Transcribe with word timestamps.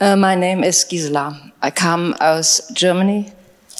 Uh, 0.00 0.14
my 0.14 0.36
name 0.36 0.62
is 0.62 0.84
Gisela. 0.84 1.52
I 1.60 1.72
come 1.72 2.14
aus 2.20 2.70
Germany, 2.72 3.32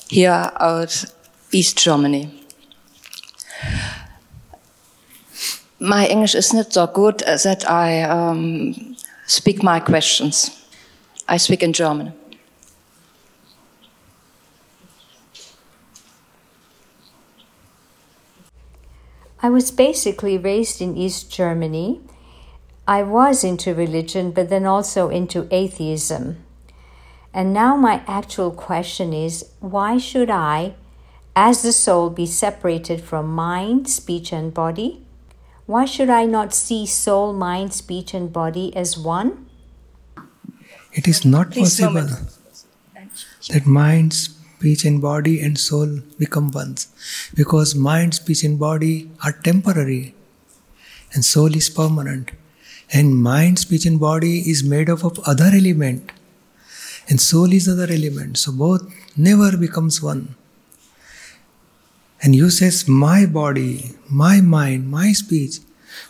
here 0.09 0.51
out 0.59 1.05
East 1.53 1.79
Germany. 1.79 2.45
My 5.79 6.09
English 6.09 6.35
is 6.35 6.53
not 6.53 6.73
so 6.73 6.89
good 6.89 7.21
that 7.21 7.71
I 7.71 8.03
um, 8.03 8.97
speak 9.29 9.63
my 9.63 9.79
questions. 9.79 10.67
I 11.29 11.37
speak 11.37 11.63
in 11.63 11.73
German. 11.73 12.13
I 19.41 19.51
was 19.51 19.71
basically 19.71 20.37
raised 20.37 20.81
in 20.81 20.97
East 20.97 21.31
Germany. 21.31 22.01
I 22.89 23.03
was 23.03 23.45
into 23.45 23.75
religion, 23.75 24.31
but 24.31 24.49
then 24.49 24.65
also 24.65 25.11
into 25.11 25.47
atheism. 25.51 26.39
And 27.35 27.53
now 27.53 27.77
my 27.77 28.03
actual 28.07 28.51
question 28.51 29.13
is 29.13 29.45
why 29.61 29.99
should 29.99 30.31
I, 30.31 30.75
as 31.37 31.61
the 31.61 31.73
soul, 31.73 32.09
be 32.09 32.25
separated 32.25 33.03
from 33.03 33.27
mind, 33.27 33.91
speech, 33.91 34.33
and 34.33 34.55
body? 34.55 35.05
Why 35.67 35.85
should 35.85 36.09
I 36.09 36.25
not 36.25 36.55
see 36.55 36.87
soul, 36.87 37.35
mind, 37.35 37.75
speech, 37.75 38.15
and 38.15 38.33
body 38.33 38.75
as 38.75 38.97
one? 38.97 39.47
It 40.95 41.07
is 41.07 41.27
not 41.27 41.51
Please 41.51 41.79
possible 41.79 42.09
that 43.51 43.67
mind, 43.67 44.15
speech, 44.15 44.87
and 44.87 45.03
body 45.03 45.43
and 45.43 45.59
soul 45.59 46.01
become 46.19 46.51
one 46.53 46.77
because 47.35 47.75
mind, 47.75 48.15
speech, 48.15 48.45
and 48.45 48.59
body 48.59 49.11
are 49.23 49.33
temporary 49.33 50.15
and 51.13 51.23
soul 51.23 51.55
is 51.55 51.69
permanent. 51.69 52.31
And 52.93 53.23
mind, 53.23 53.59
speech, 53.59 53.85
and 53.87 54.01
body 54.01 54.51
is 54.51 54.65
made 54.65 54.89
up 54.89 55.05
of 55.05 55.19
other 55.27 55.51
element 55.53 56.13
and 57.09 57.21
soul 57.21 57.53
is 57.53 57.69
other 57.69 57.91
element. 57.91 58.37
So 58.37 58.53
both 58.53 58.83
never 59.17 59.57
becomes 59.57 60.03
one. 60.03 60.35
And 62.23 62.35
you 62.35 62.51
says 62.51 62.87
my 62.89 63.27
body, 63.27 63.95
my 64.11 64.41
mind, 64.41 64.91
my 64.91 65.13
speech. 65.13 65.61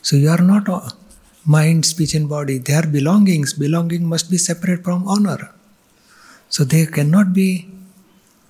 So 0.03 0.17
you 0.17 0.29
are 0.31 0.41
not 0.41 0.69
uh, 0.69 0.89
mind, 1.45 1.87
speech, 1.87 2.15
and 2.15 2.29
body. 2.29 2.59
They 2.59 2.75
are 2.75 2.87
belongings. 2.87 3.53
Belonging 3.53 4.09
must 4.09 4.31
be 4.31 4.39
separate 4.39 4.83
from 4.83 5.07
honor. 5.07 5.51
So 6.49 6.65
they 6.65 6.87
cannot 6.87 7.33
be 7.33 7.71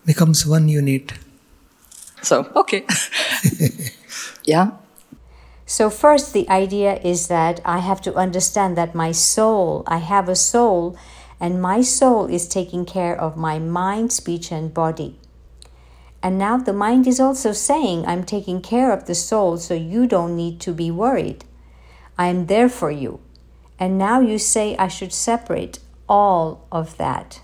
becomes 0.07 0.47
one 0.47 0.69
unit. 0.69 1.13
So 2.23 2.51
okay. 2.57 2.87
yeah. 4.45 4.71
So, 5.71 5.91
first, 5.91 6.33
the 6.33 6.49
idea 6.49 6.99
is 7.05 7.29
that 7.29 7.61
I 7.63 7.81
have 7.81 8.01
to 8.09 8.15
understand 8.15 8.75
that 8.79 8.95
my 8.95 9.13
soul, 9.13 9.85
I 9.87 9.99
have 9.99 10.27
a 10.27 10.35
soul, 10.35 10.97
and 11.39 11.61
my 11.61 11.83
soul 11.83 12.25
is 12.25 12.49
taking 12.49 12.87
care 12.87 13.15
of 13.15 13.37
my 13.37 13.59
mind, 13.59 14.11
speech, 14.11 14.51
and 14.51 14.73
body. 14.73 15.21
And 16.23 16.39
now 16.39 16.57
the 16.57 16.73
mind 16.73 17.07
is 17.07 17.21
also 17.21 17.53
saying, 17.53 18.07
I'm 18.07 18.25
taking 18.25 18.63
care 18.63 18.93
of 18.93 19.05
the 19.05 19.15
soul, 19.15 19.59
so 19.59 19.75
you 19.75 20.07
don't 20.07 20.35
need 20.35 20.59
to 20.61 20.73
be 20.73 20.91
worried. 20.91 21.45
I 22.17 22.29
am 22.29 22.47
there 22.47 22.71
for 22.71 22.91
you. 22.91 23.21
And 23.79 23.99
now 23.99 24.21
you 24.21 24.39
say 24.39 24.75
I 24.79 24.89
should 24.89 25.13
separate 25.13 25.81
all 26.09 26.67
of 26.73 26.97
that. 26.97 27.43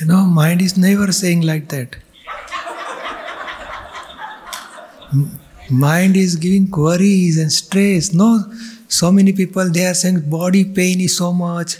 You 0.00 0.06
know, 0.06 0.24
mind 0.24 0.60
is 0.60 0.76
never 0.76 1.12
saying 1.12 1.42
like 1.42 1.68
that. 1.68 1.98
Mind 5.70 6.16
is 6.16 6.36
giving 6.36 6.68
queries 6.70 7.38
and 7.38 7.52
stress. 7.52 8.12
No, 8.12 8.44
so 8.88 9.12
many 9.12 9.32
people 9.32 9.70
they 9.70 9.86
are 9.86 9.94
saying 9.94 10.28
body 10.30 10.64
pain 10.64 11.00
is 11.00 11.16
so 11.16 11.32
much. 11.32 11.78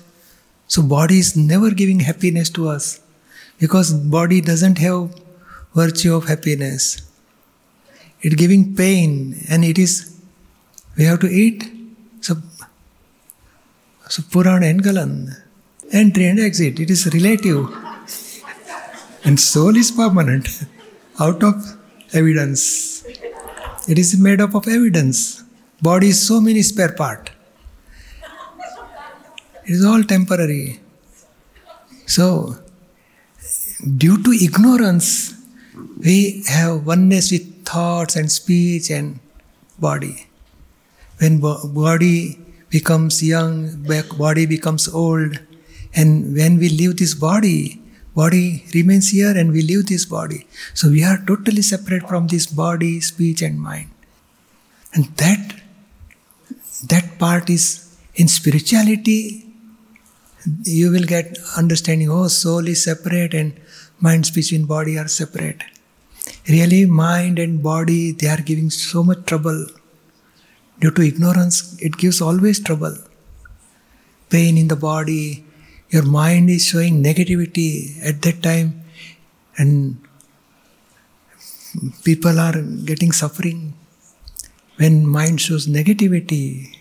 So 0.67 0.83
body 0.83 1.19
is 1.19 1.37
never 1.37 1.71
giving 1.71 2.01
happiness 2.01 2.51
to 2.51 2.69
us 2.69 3.01
because 3.59 3.93
body 3.93 4.41
doesn't 4.41 4.79
have 4.79 5.15
virtue 5.75 6.15
of 6.15 6.29
happiness. 6.29 7.03
It 8.21 8.37
giving 8.37 8.75
pain 8.75 9.45
and 9.49 9.65
it 9.65 9.79
is 9.79 10.17
we 10.97 11.05
have 11.05 11.21
to 11.21 11.29
eat. 11.29 11.65
So 12.21 12.37
so 14.09 14.23
Puran 14.31 14.63
and 14.63 14.83
Galan. 14.83 15.37
Entry 15.93 16.27
and 16.27 16.41
exit. 16.41 16.81
It 16.81 16.91
is 16.91 17.07
relative. 17.13 17.69
and 19.25 19.39
soul 19.41 19.77
is 19.77 19.91
permanent. 19.91 20.49
Out 21.21 21.43
of 21.43 21.77
evidence. 22.13 23.05
It 23.89 23.99
is 23.99 24.19
made 24.19 24.43
up 24.43 24.55
of 24.55 24.69
evidence. 24.69 25.43
Body 25.81 26.09
is 26.09 26.21
so 26.27 26.43
many 26.43 26.63
spare 26.63 26.93
part. 26.93 27.31
It 29.65 29.73
is 29.73 29.83
all 29.83 30.03
temporary. 30.05 30.81
So, 32.05 32.57
due 33.97 34.23
to 34.23 34.31
ignorance, 34.31 35.33
we 36.05 36.45
have 36.49 36.85
oneness 36.87 37.31
with 37.31 37.65
thoughts 37.65 38.15
and 38.15 38.31
speech 38.31 38.91
and 38.91 39.21
body. 39.79 40.27
When 41.19 41.41
body 41.41 42.39
becomes 42.69 43.23
young, 43.23 43.87
body 44.19 44.45
becomes 44.45 44.87
old, 44.87 45.39
and 45.95 46.37
when 46.37 46.59
we 46.59 46.69
leave 46.69 46.99
this 46.99 47.15
body, 47.15 47.81
Body 48.15 48.65
remains 48.75 49.11
here 49.11 49.37
and 49.37 49.53
we 49.53 49.63
leave 49.63 49.87
this 49.87 50.05
body. 50.05 50.47
So 50.75 50.91
we 50.91 51.05
are 51.05 51.19
totally 51.27 51.63
separate 51.63 52.09
from 52.09 52.27
this 52.27 52.47
body, 52.47 53.01
speech, 53.01 53.43
and 53.43 53.61
mind. 53.61 53.91
And 54.95 55.05
that 55.17 55.55
that 56.87 57.19
part 57.19 57.51
is 57.51 57.97
in 58.15 58.29
spirituality 58.29 59.47
you 60.65 60.91
will 60.91 61.05
get 61.05 61.37
understanding 61.57 62.11
oh 62.11 62.29
soul 62.29 62.69
is 62.69 62.85
separate 62.85 63.35
and 63.35 63.53
mind 64.01 64.27
speech 64.27 64.53
and 64.53 64.69
body 64.69 64.97
are 64.97 65.09
separate 65.09 65.63
really 66.49 66.87
mind 66.87 67.39
and 67.39 67.63
body 67.63 68.13
they 68.13 68.29
are 68.29 68.41
giving 68.51 68.71
so 68.71 69.03
much 69.03 69.25
trouble 69.25 69.67
due 70.81 70.93
to 70.93 71.03
ignorance 71.03 71.77
it 71.81 71.97
gives 71.97 72.21
always 72.21 72.61
trouble 72.61 72.97
pain 74.31 74.57
in 74.57 74.69
the 74.69 74.77
body 74.77 75.45
your 75.91 76.05
mind 76.05 76.51
is 76.51 76.67
showing 76.67 77.03
negativity 77.03 77.71
at 78.05 78.21
that 78.23 78.43
time 78.43 78.83
and 79.57 79.99
people 82.05 82.39
are 82.39 82.61
getting 82.63 83.13
suffering. 83.13 83.75
When 84.77 85.07
mind 85.07 85.41
shows 85.41 85.67
negativity 85.67 86.77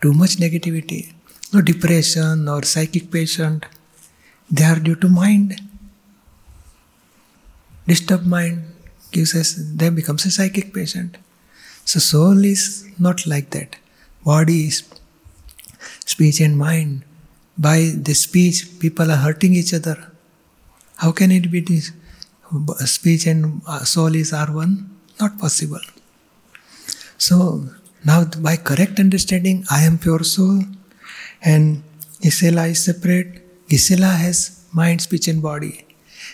too 0.00 0.12
much 0.12 0.36
negativity 0.36 1.12
no 1.52 1.60
depression 1.60 2.48
or 2.48 2.62
psychic 2.62 3.10
patient 3.10 3.64
they 4.50 4.64
are 4.64 4.78
due 4.78 4.96
to 4.96 5.08
mind. 5.08 5.60
Disturbed 7.86 8.26
mind 8.26 8.64
gives 9.10 9.34
us 9.34 9.54
then 9.58 9.94
becomes 9.94 10.24
a 10.26 10.30
psychic 10.30 10.72
patient. 10.74 11.16
So 11.84 11.98
soul 12.00 12.44
is 12.44 12.88
not 12.98 13.26
like 13.26 13.50
that. 13.50 13.76
Body 14.24 14.68
is 14.68 14.82
speech 16.04 16.40
and 16.40 16.58
mind 16.58 17.04
by 17.56 17.92
the 17.94 18.14
speech, 18.14 18.78
people 18.80 19.10
are 19.10 19.16
hurting 19.16 19.54
each 19.54 19.72
other. 19.74 20.10
How 20.96 21.12
can 21.12 21.30
it 21.30 21.50
be 21.50 21.60
this? 21.60 21.92
Speech 22.84 23.26
and 23.26 23.62
uh, 23.66 23.84
soul 23.84 24.14
is 24.14 24.32
are 24.32 24.52
one? 24.52 24.90
Not 25.20 25.38
possible. 25.38 25.80
So 27.18 27.68
now, 28.04 28.24
by 28.24 28.56
correct 28.56 28.98
understanding, 29.00 29.64
I 29.70 29.82
am 29.82 29.98
pure 29.98 30.24
soul, 30.24 30.62
and 31.42 31.82
Gisela 32.20 32.66
is 32.66 32.84
separate. 32.84 33.68
Gisela 33.68 34.06
has 34.06 34.66
mind, 34.72 35.00
speech, 35.00 35.28
and 35.28 35.40
body, 35.40 35.86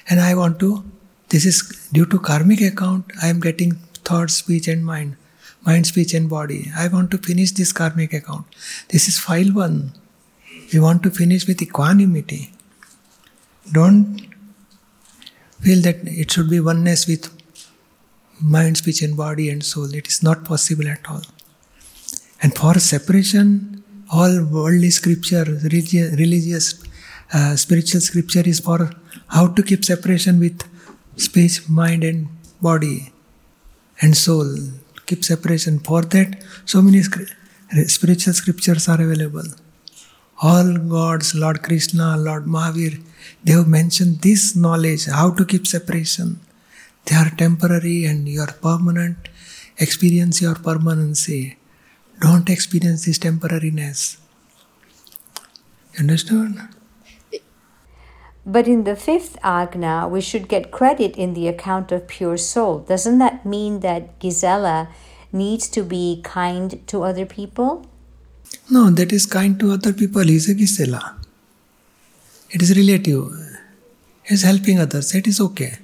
and 0.09 0.21
I 0.21 0.35
want 0.35 0.59
to. 0.61 0.85
This 1.29 1.45
is 1.45 1.89
due 1.93 2.07
to 2.07 2.19
karmic 2.19 2.61
account. 2.61 3.05
I 3.23 3.29
am 3.29 3.41
getting 3.41 3.73
thought, 4.05 4.31
speech, 4.31 4.67
and 4.67 4.85
mind, 4.85 5.17
mind, 5.65 5.87
speech, 5.87 6.13
and 6.13 6.29
body. 6.29 6.73
I 6.77 6.89
want 6.89 7.11
to 7.13 7.19
finish 7.19 7.53
this 7.53 7.73
karmic 7.73 8.13
account. 8.13 8.47
This 8.89 9.07
is 9.07 9.19
file 9.19 9.53
one. 9.53 9.93
We 10.73 10.79
want 10.79 11.03
to 11.03 11.11
finish 11.11 11.47
with 11.49 11.61
equanimity. 11.63 12.53
Don't 13.73 14.21
feel 15.61 15.83
that 15.83 15.97
it 16.05 16.31
should 16.31 16.49
be 16.49 16.61
oneness 16.61 17.07
with 17.09 17.29
mind, 18.41 18.77
speech, 18.79 19.03
and 19.03 19.17
body 19.17 19.51
and 19.51 19.65
soul. 19.65 19.93
It 19.95 20.07
is 20.07 20.23
not 20.23 20.45
possible 20.45 20.89
at 20.89 21.09
all. 21.09 21.23
And 22.43 22.57
for 22.57 22.75
separation, 22.75 23.83
all 24.13 24.45
worldly 24.45 24.91
scripture, 24.91 25.45
religious, 25.45 26.83
uh, 27.33 27.57
spiritual 27.57 28.01
scripture 28.01 28.43
is 28.47 28.61
for 28.61 28.91
how 29.29 29.49
to 29.49 29.63
keep 29.63 29.85
separation 29.85 30.39
with 30.39 30.63
speech, 31.17 31.69
mind, 31.69 32.05
and 32.05 32.29
body 32.61 33.13
and 34.01 34.17
soul. 34.17 34.57
Keep 35.07 35.25
separation. 35.25 35.81
For 35.81 36.03
that, 36.03 36.43
so 36.65 36.81
many 36.81 37.03
spiritual 37.87 38.35
scriptures 38.35 38.89
are 38.89 39.01
available 39.01 39.45
all 40.41 40.77
gods, 40.79 41.35
Lord 41.35 41.63
Krishna, 41.63 42.17
Lord 42.17 42.47
Mahavir, 42.47 43.03
they 43.45 43.53
have 43.53 43.69
mentioned 43.69 44.23
this 44.23 44.57
knowledge, 44.57 45.07
how 45.07 45.31
to 45.33 45.45
keep 45.45 45.67
separation. 45.67 46.41
They 47.05 47.17
are 47.17 47.31
temporary 47.31 48.05
and 48.07 48.29
you 48.29 48.41
are 48.41 48.53
permanent. 48.53 49.29
Experience 49.79 50.41
your 50.41 50.55
permanency. 50.55 51.59
Don't 52.21 52.49
experience 52.49 53.05
this 53.05 53.19
temporariness. 53.19 54.19
Understand? 55.99 56.59
But 58.47 58.67
in 58.67 58.85
the 58.85 58.97
fifth 58.97 59.37
agna, 59.43 60.09
we 60.09 60.23
should 60.23 60.49
get 60.49 60.71
credit 60.71 61.17
in 61.17 61.35
the 61.35 61.49
account 61.49 61.93
of 61.93 62.09
pure 62.09 62.39
soul. 62.39 62.79
Doesn't 62.81 63.19
that 63.19 63.45
mean 63.45 63.81
that 63.81 64.19
Gisela 64.19 64.89
needs 65.33 65.69
to 65.69 65.83
be 65.83 66.21
kind 66.25 66.87
to 66.89 67.03
other 67.03 67.27
people? 67.27 67.90
No, 68.73 68.89
that 68.91 69.13
is 69.13 69.27
kind 69.27 69.59
to 69.59 69.73
other 69.73 69.93
people. 69.93 70.29
Is 70.29 70.49
a 70.49 70.55
Gisela. 70.55 71.17
It 72.51 72.63
is 72.63 72.77
relative. 72.77 73.33
He 74.23 74.35
is 74.35 74.43
helping 74.43 74.79
others. 74.79 75.13
It 75.13 75.27
is 75.27 75.41
okay. 75.41 75.79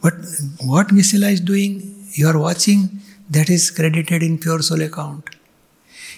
But 0.00 0.14
what 0.60 0.88
Gisela 0.88 1.28
is 1.28 1.40
doing, 1.40 2.06
you 2.12 2.26
are 2.28 2.38
watching, 2.38 3.00
that 3.28 3.50
is 3.50 3.70
credited 3.70 4.22
in 4.22 4.38
pure 4.38 4.62
soul 4.62 4.80
account. 4.80 5.28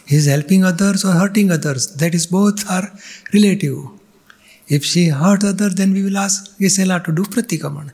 He 0.06 0.14
is 0.16 0.26
helping 0.26 0.64
others 0.64 1.04
or 1.04 1.12
hurting 1.12 1.50
others. 1.50 1.96
That 1.96 2.14
is 2.14 2.28
both 2.28 2.68
are 2.70 2.92
relative. 3.32 3.78
If 4.68 4.84
she 4.84 5.08
hurt 5.08 5.42
others, 5.42 5.74
then 5.74 5.92
we 5.92 6.04
will 6.04 6.16
ask 6.16 6.56
Gisela 6.58 7.00
to 7.00 7.12
do 7.12 7.24
pratikraman. 7.24 7.92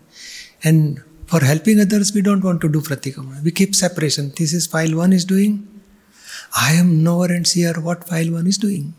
And 0.63 1.03
for 1.27 1.41
helping 1.41 1.81
others, 1.81 2.13
we 2.13 2.21
don't 2.21 2.45
want 2.45 2.61
to 2.61 2.69
do 2.69 2.83
pratikraman. 2.83 3.43
We 3.43 3.51
keep 3.51 3.75
separation. 3.75 4.33
This 4.37 4.53
is 4.53 4.67
file 4.67 4.95
one 4.95 5.15
is 5.15 5.25
doing. 5.25 5.67
I 6.57 6.73
am 6.73 7.03
knower 7.05 7.27
and 7.27 7.47
seer 7.47 7.75
what 7.75 8.09
file 8.09 8.33
one 8.33 8.47
is 8.47 8.59
doing. 8.59 8.95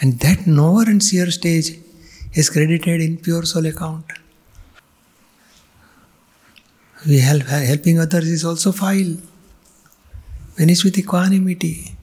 And 0.00 0.18
that 0.20 0.46
knower 0.46 0.82
and 0.82 1.02
seer 1.02 1.30
stage 1.30 1.78
is 2.34 2.50
credited 2.50 3.00
in 3.00 3.16
pure 3.18 3.44
soul 3.44 3.66
account. 3.66 4.04
We 7.06 7.18
help 7.20 7.42
helping 7.44 7.98
others 8.00 8.28
is 8.28 8.44
also 8.44 8.72
file. 8.72 9.16
When 10.56 10.70
it's 10.70 10.84
with 10.84 10.98
equanimity. 10.98 11.96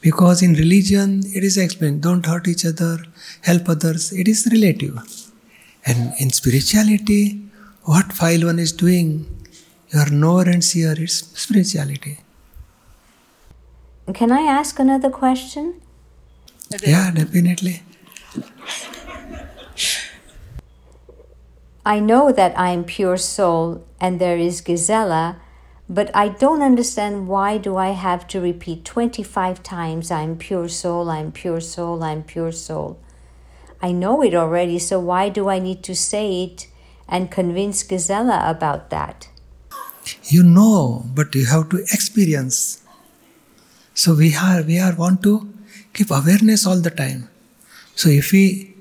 Because 0.00 0.42
in 0.42 0.54
religion 0.54 1.22
it 1.34 1.44
is 1.44 1.56
explained, 1.56 2.02
don't 2.02 2.24
hurt 2.26 2.48
each 2.48 2.64
other, 2.64 2.98
help 3.42 3.68
others, 3.68 4.12
it 4.12 4.28
is 4.28 4.48
relative. 4.50 4.98
And 5.86 6.12
in 6.18 6.30
spirituality, 6.30 7.40
what 7.82 8.12
file 8.12 8.46
one 8.46 8.58
is 8.58 8.72
doing, 8.72 9.26
your 9.92 10.10
knower 10.10 10.44
and 10.44 10.64
seer, 10.64 10.94
it's 10.96 11.26
spirituality. 11.38 12.18
Can 14.14 14.32
I 14.32 14.42
ask 14.42 14.78
another 14.78 15.10
question? 15.10 15.80
Yeah, 16.84 17.10
definitely. 17.10 17.82
I 21.84 21.98
know 21.98 22.32
that 22.32 22.58
I 22.58 22.70
am 22.70 22.84
pure 22.84 23.16
soul 23.16 23.84
and 24.00 24.20
there 24.20 24.38
is 24.38 24.60
Gisela, 24.60 25.40
but 25.88 26.10
I 26.14 26.28
don't 26.28 26.62
understand 26.62 27.28
why 27.28 27.58
do 27.58 27.76
I 27.76 27.90
have 27.90 28.26
to 28.28 28.40
repeat 28.40 28.84
25 28.84 29.62
times 29.62 30.10
I'm 30.10 30.36
pure 30.36 30.68
soul, 30.68 31.10
I'm 31.10 31.32
pure 31.32 31.60
soul, 31.60 32.02
I'm 32.02 32.22
pure 32.22 32.52
soul. 32.52 32.98
I 33.82 33.90
know 33.90 34.22
it 34.22 34.32
already, 34.34 34.78
so 34.78 35.00
why 35.00 35.28
do 35.28 35.48
I 35.48 35.58
need 35.58 35.82
to 35.82 35.94
say 35.94 36.44
it 36.44 36.68
and 37.08 37.30
convince 37.30 37.82
Gisela 37.82 38.44
about 38.46 38.90
that? 38.90 39.28
You 40.24 40.42
know, 40.42 41.04
but 41.14 41.34
you 41.34 41.46
have 41.46 41.68
to 41.70 41.78
experience. 41.92 42.82
So 43.94 44.14
we 44.14 44.34
are 44.34 44.62
we 44.62 44.78
are 44.78 44.94
want 44.94 45.22
to 45.22 45.48
keep 45.92 46.10
awareness 46.10 46.66
all 46.66 46.80
the 46.80 46.90
time. 46.90 47.28
So 47.94 48.08
if 48.08 48.32
we 48.32 48.74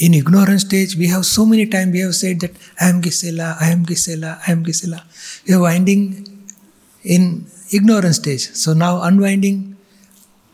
in 0.00 0.14
ignorance 0.14 0.62
stage 0.62 0.96
we 0.96 1.08
have 1.08 1.26
so 1.26 1.44
many 1.44 1.66
times 1.66 1.92
we 1.92 2.00
have 2.00 2.14
said 2.14 2.40
that 2.40 2.52
I 2.80 2.88
am 2.88 3.00
Gisela, 3.00 3.56
I 3.60 3.70
am 3.70 3.84
Gisela, 3.84 4.40
I 4.46 4.52
am 4.52 4.62
Gisela. 4.62 5.04
We 5.46 5.54
are 5.54 5.60
winding 5.60 6.26
in 7.02 7.46
ignorance 7.72 8.16
stage. 8.16 8.52
So 8.52 8.72
now 8.72 9.02
unwinding 9.02 9.76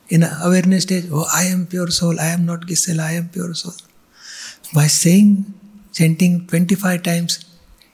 in 0.09 0.25
awareness 0.43 0.83
stage, 0.83 1.07
oh 1.13 1.27
I 1.33 1.45
am 1.45 1.67
pure 1.67 1.91
soul, 1.91 2.19
I 2.19 2.27
am 2.27 2.45
not 2.45 2.67
Gisela, 2.67 3.05
I 3.05 3.13
am 3.13 3.29
pure 3.29 3.55
soul. 3.55 3.75
By 4.75 4.87
saying, 4.87 5.53
chanting 5.93 6.47
25 6.47 7.03
times, 7.03 7.45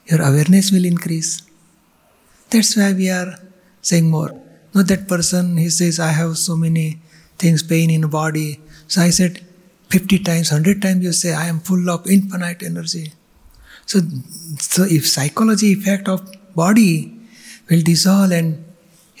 your 0.05 0.21
awareness 0.21 0.71
will 0.71 0.85
increase. 0.85 1.46
That's 2.49 2.75
why 2.77 2.93
we 2.93 3.09
are 3.09 3.35
saying 3.81 4.09
more. 4.09 4.39
Not 4.73 4.87
that 4.87 5.07
person, 5.07 5.57
he 5.57 5.69
says, 5.69 5.99
I 5.99 6.11
have 6.11 6.37
so 6.37 6.55
many 6.55 6.99
things, 7.37 7.63
pain 7.63 7.89
in 7.89 8.01
the 8.01 8.07
body. 8.07 8.59
So 8.87 9.01
I 9.01 9.09
said, 9.09 9.41
50 9.89 10.19
times, 10.19 10.51
100 10.51 10.81
times 10.81 11.03
you 11.03 11.13
say, 11.13 11.33
I 11.33 11.45
am 11.47 11.59
full 11.59 11.89
of 11.89 12.07
infinite 12.07 12.63
energy. 12.63 13.13
So, 13.85 13.99
so 14.59 14.83
if 14.83 15.07
psychology 15.07 15.71
effect 15.73 16.07
of 16.07 16.21
body 16.55 17.17
will 17.69 17.81
dissolve 17.81 18.31
and 18.31 18.63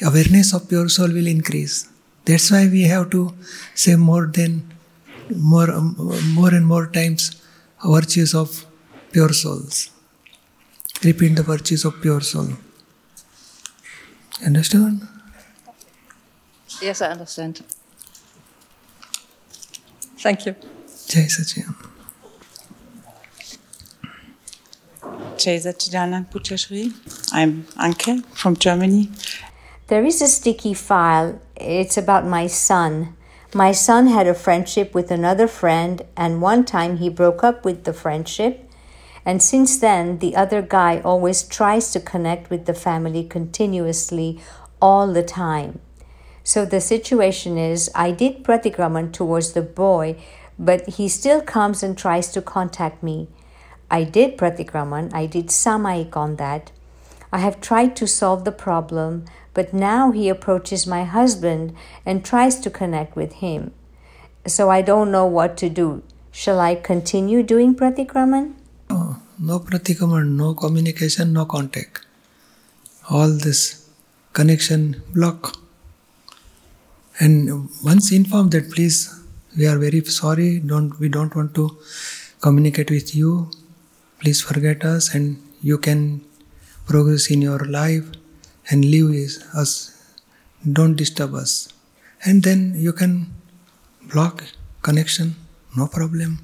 awareness 0.01 0.53
of 0.53 0.67
pure 0.69 0.89
soul 0.89 1.07
will 1.07 1.27
increase. 1.27 1.89
That's 2.25 2.51
why 2.51 2.67
we 2.67 2.83
have 2.83 3.09
to 3.11 3.33
say 3.73 3.95
more 3.95 4.27
than 4.27 4.73
more, 5.35 5.67
more 6.37 6.53
and 6.53 6.67
more 6.67 6.87
times 6.87 7.41
virtues 7.83 8.33
of 8.33 8.65
pure 9.11 9.33
souls. 9.33 9.89
Repeat 11.03 11.35
the 11.35 11.43
virtues 11.43 11.85
of 11.85 12.01
pure 12.01 12.21
soul. 12.21 12.49
Understand? 14.45 15.07
Yes, 16.81 17.01
I 17.01 17.07
understand. 17.07 17.63
Thank 20.19 20.45
you. 20.45 20.55
Jai 21.07 21.21
Sachidan. 21.21 21.75
Jai 25.37 25.57
Satchidanand 25.57 26.31
Pujyashri. 26.31 26.93
I'm 27.31 27.63
Anke 27.77 28.25
from 28.27 28.55
Germany. 28.55 29.09
There 29.87 30.03
is 30.05 30.21
a 30.21 30.27
sticky 30.27 30.73
file. 30.73 31.39
It's 31.55 31.97
about 31.97 32.25
my 32.25 32.47
son. 32.47 33.15
My 33.53 33.71
son 33.71 34.07
had 34.07 34.27
a 34.27 34.33
friendship 34.33 34.93
with 34.93 35.09
another 35.09 35.47
friend, 35.47 36.03
and 36.15 36.41
one 36.41 36.65
time 36.65 36.97
he 36.97 37.09
broke 37.09 37.43
up 37.43 37.63
with 37.63 37.85
the 37.85 37.93
friendship. 37.93 38.66
And 39.27 39.43
since 39.43 39.77
then, 39.77 40.19
the 40.19 40.37
other 40.37 40.61
guy 40.61 41.01
always 41.01 41.43
tries 41.43 41.91
to 41.91 41.99
connect 41.99 42.49
with 42.49 42.65
the 42.65 42.73
family 42.73 43.25
continuously 43.25 44.39
all 44.81 45.11
the 45.11 45.21
time. 45.21 45.81
So 46.45 46.63
the 46.63 46.79
situation 46.79 47.57
is 47.57 47.91
I 47.93 48.11
did 48.11 48.45
pratikraman 48.45 49.11
towards 49.11 49.51
the 49.51 49.61
boy, 49.61 50.15
but 50.57 50.87
he 50.87 51.09
still 51.09 51.41
comes 51.41 51.83
and 51.83 51.97
tries 51.97 52.31
to 52.31 52.41
contact 52.41 53.03
me. 53.03 53.27
I 53.91 54.05
did 54.05 54.37
pratikraman, 54.37 55.13
I 55.13 55.25
did 55.25 55.47
samaik 55.47 56.15
on 56.15 56.37
that. 56.37 56.71
I 57.29 57.39
have 57.39 57.59
tried 57.59 57.97
to 57.97 58.07
solve 58.07 58.45
the 58.45 58.53
problem, 58.53 59.25
but 59.53 59.73
now 59.73 60.11
he 60.11 60.29
approaches 60.29 60.87
my 60.87 61.03
husband 61.03 61.75
and 62.05 62.23
tries 62.23 62.61
to 62.61 62.69
connect 62.69 63.17
with 63.17 63.33
him. 63.33 63.73
So 64.45 64.69
I 64.69 64.81
don't 64.81 65.11
know 65.11 65.25
what 65.25 65.57
to 65.57 65.67
do. 65.67 66.01
Shall 66.31 66.61
I 66.61 66.75
continue 66.75 67.43
doing 67.43 67.75
pratikraman? 67.75 68.53
No, 69.39 69.59
pratikraman, 69.59 70.35
no 70.35 70.55
communication, 70.55 71.31
no 71.31 71.45
contact. 71.45 72.05
All 73.09 73.29
this 73.29 73.87
connection 74.33 75.03
block. 75.13 75.59
And 77.19 77.69
once 77.83 78.11
informed 78.11 78.51
that 78.53 78.71
please, 78.71 79.13
we 79.55 79.67
are 79.67 79.77
very 79.77 80.03
sorry, 80.05 80.59
don't 80.59 80.99
we 80.99 81.07
don't 81.07 81.35
want 81.35 81.53
to 81.55 81.77
communicate 82.41 82.89
with 82.89 83.15
you. 83.15 83.51
Please 84.19 84.41
forget 84.41 84.83
us 84.83 85.13
and 85.13 85.37
you 85.61 85.77
can 85.77 86.21
progress 86.87 87.29
in 87.29 87.41
your 87.41 87.59
life 87.59 88.05
and 88.71 88.83
leave 88.85 89.37
us. 89.53 89.71
Don't 90.71 90.95
disturb 90.95 91.35
us. 91.35 91.69
And 92.25 92.41
then 92.41 92.73
you 92.75 92.91
can 92.91 93.27
block 94.11 94.43
connection, 94.81 95.35
no 95.75 95.87
problem. 95.87 96.39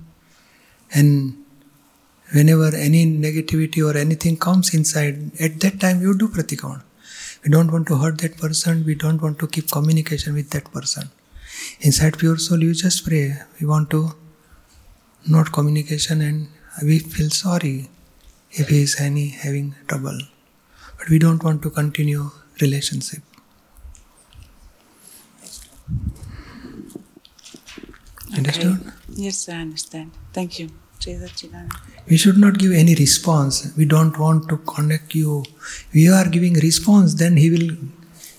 And 0.93 1.42
whenever 2.33 2.75
any 2.75 3.05
negativity 3.05 3.81
or 3.87 3.97
anything 3.97 4.37
comes 4.37 4.73
inside, 4.73 5.31
at 5.39 5.59
that 5.61 5.79
time 5.79 6.01
you 6.01 6.17
do 6.17 6.27
pratikraman. 6.27 6.81
We 7.43 7.51
don't 7.51 7.71
want 7.71 7.87
to 7.87 7.97
hurt 7.97 8.19
that 8.19 8.37
person, 8.37 8.85
we 8.85 8.95
don't 8.95 9.21
want 9.21 9.39
to 9.39 9.47
keep 9.47 9.69
communication 9.69 10.33
with 10.33 10.49
that 10.51 10.71
person. 10.71 11.09
Inside 11.81 12.17
pure 12.17 12.37
soul, 12.37 12.63
you 12.63 12.73
just 12.73 13.05
pray. 13.05 13.37
We 13.59 13.67
want 13.67 13.89
to 13.91 14.15
not 15.27 15.51
communication 15.51 16.21
and 16.21 16.47
we 16.81 16.99
feel 16.99 17.29
sorry 17.29 17.89
if 18.51 18.69
he 18.69 18.81
is 18.83 18.99
any 18.99 19.29
having 19.29 19.75
trouble. 19.87 20.19
But 20.97 21.09
we 21.09 21.19
don't 21.19 21.43
want 21.43 21.61
to 21.63 21.69
continue 21.69 22.31
relationship. 22.61 23.21
Understood? 28.35 28.91
Yes, 29.09 29.47
I 29.49 29.61
understand. 29.61 30.11
Thank 30.33 30.59
you. 30.59 30.69
We 32.09 32.17
should 32.17 32.37
not 32.37 32.57
give 32.57 32.71
any 32.71 32.95
response. 32.95 33.73
We 33.77 33.85
don't 33.85 34.17
want 34.17 34.49
to 34.49 34.57
connect 34.57 35.15
you. 35.15 35.43
We 35.93 36.09
are 36.09 36.27
giving 36.29 36.53
response, 36.53 37.15
then 37.15 37.37
he 37.37 37.49
will 37.49 37.75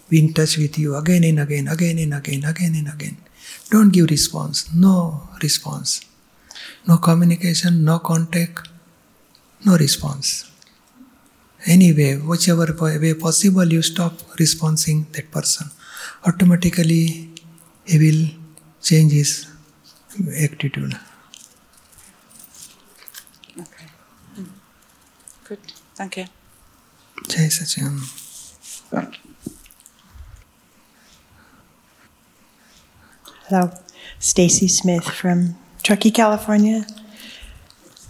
be 0.08 0.18
in 0.20 0.32
touch 0.32 0.56
with 0.58 0.78
you 0.78 0.96
again 0.96 1.24
and 1.24 1.40
again, 1.40 1.68
again 1.68 1.98
and 1.98 2.14
again, 2.14 2.44
again 2.44 2.74
and 2.76 2.88
again. 2.88 3.16
Don't 3.70 3.92
give 3.92 4.10
response. 4.10 4.74
No 4.74 5.28
response. 5.42 6.02
No 6.86 6.98
communication, 6.98 7.84
no 7.84 7.98
contact, 7.98 8.68
no 9.64 9.76
response. 9.76 10.50
Anyway, 11.66 12.16
whichever 12.16 12.66
way 12.78 13.14
possible, 13.14 13.64
you 13.64 13.80
stop 13.80 14.12
responding 14.38 15.06
that 15.12 15.30
person. 15.30 15.66
Automatically, 16.26 17.30
he 17.86 17.98
will 17.98 18.28
change 18.82 19.12
his 19.12 19.46
attitude. 20.42 20.98
Okay. 23.58 23.86
Hmm. 24.34 24.44
Good. 25.44 25.58
Thank 25.94 26.16
you. 26.16 26.24
Jai 27.28 27.48
Sachidanand. 27.48 28.22
Hello, 33.48 33.70
Stacy 34.18 34.68
Smith 34.68 35.04
from 35.04 35.56
Truckee, 35.82 36.10
California. 36.10 36.86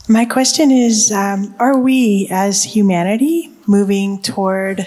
My 0.08 0.24
question 0.24 0.70
is 0.70 1.10
um, 1.10 1.56
Are 1.58 1.76
we 1.76 2.28
as 2.30 2.62
humanity 2.62 3.50
moving 3.66 4.22
toward 4.22 4.86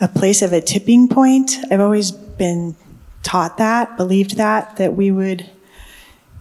a 0.00 0.06
place 0.06 0.42
of 0.42 0.52
a 0.52 0.60
tipping 0.60 1.08
point? 1.08 1.56
I've 1.72 1.80
always 1.80 2.12
been 2.12 2.76
taught 3.24 3.58
that, 3.58 3.96
believed 3.96 4.36
that, 4.36 4.76
that 4.76 4.94
we 4.94 5.10
would 5.10 5.50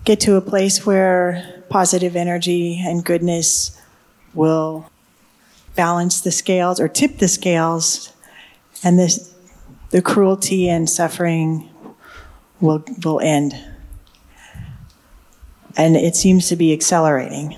get 0.03 0.19
to 0.19 0.35
a 0.35 0.41
place 0.41 0.85
where 0.85 1.63
positive 1.69 2.15
energy 2.15 2.79
and 2.85 3.03
goodness 3.03 3.81
will 4.35 4.89
balance 5.75 6.21
the 6.21 6.31
scales 6.31 6.79
or 6.79 6.87
tip 6.87 7.17
the 7.17 7.27
scales, 7.27 8.13
and 8.83 8.99
this, 8.99 9.33
the 9.89 10.01
cruelty 10.01 10.69
and 10.69 10.89
suffering 10.89 11.69
will, 12.61 12.83
will 13.03 13.19
end. 13.19 13.53
And 15.77 15.95
it 15.95 16.15
seems 16.15 16.47
to 16.49 16.55
be 16.55 16.71
accelerating. 16.71 17.57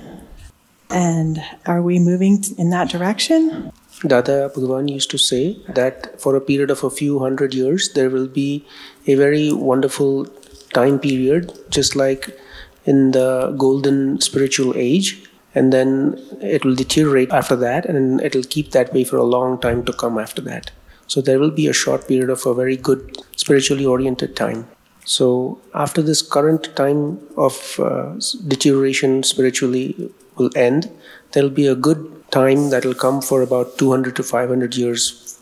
And 0.90 1.44
are 1.66 1.82
we 1.82 2.00
moving 2.00 2.44
in 2.58 2.70
that 2.72 2.90
direction? 2.90 3.72
Dada 4.06 4.52
Bhagwan 4.54 4.88
used 4.88 5.10
to 5.12 5.18
say 5.18 5.60
that 5.70 6.22
for 6.22 6.36
a 6.36 6.42
period 6.42 6.72
of 6.72 6.84
a 6.84 6.90
few 6.90 7.20
hundred 7.20 7.54
years, 7.54 7.94
there 7.94 8.10
will 8.10 8.28
be 8.28 8.66
a 9.06 9.16
very 9.16 9.52
wonderful 9.52 10.26
time 10.74 11.00
period, 11.00 11.58
just 11.70 11.96
like 11.96 12.38
in 12.86 13.12
the 13.12 13.54
golden 13.58 14.22
spiritual 14.22 14.74
age, 14.76 15.28
and 15.56 15.74
then 15.74 16.22
it 16.42 16.64
will 16.66 16.76
deteriorate 16.76 17.32
after 17.32 17.56
that, 17.56 17.86
and 17.86 18.22
it'll 18.22 18.44
keep 18.44 18.72
that 18.72 18.94
way 18.94 19.04
for 19.04 19.18
a 19.18 19.24
long 19.24 19.60
time 19.60 19.84
to 19.86 19.94
come 19.94 20.18
after 20.18 20.42
that. 20.42 20.72
So 21.08 21.22
there 21.22 21.40
will 21.40 21.52
be 21.52 21.68
a 21.68 21.74
short 21.74 22.08
period 22.08 22.30
of 22.30 22.46
a 22.46 22.54
very 22.54 22.76
good 22.76 23.18
spiritually 23.36 23.86
oriented 23.86 24.36
time. 24.36 24.68
So 25.06 25.62
after 25.74 26.02
this 26.02 26.22
current 26.22 26.76
time 26.76 27.20
of 27.38 27.80
uh, 27.80 28.16
deterioration 28.46 29.24
spiritually 29.24 30.12
will 30.36 30.52
end, 30.56 30.92
there'll 31.32 31.50
be 31.50 31.68
a 31.68 31.76
good 31.76 32.30
time 32.30 32.70
that 32.72 32.84
will 32.84 32.94
come 32.94 33.22
for 33.22 33.42
about 33.42 33.78
200 33.78 34.18
to 34.18 34.24
500 34.24 34.76
years. 34.76 35.40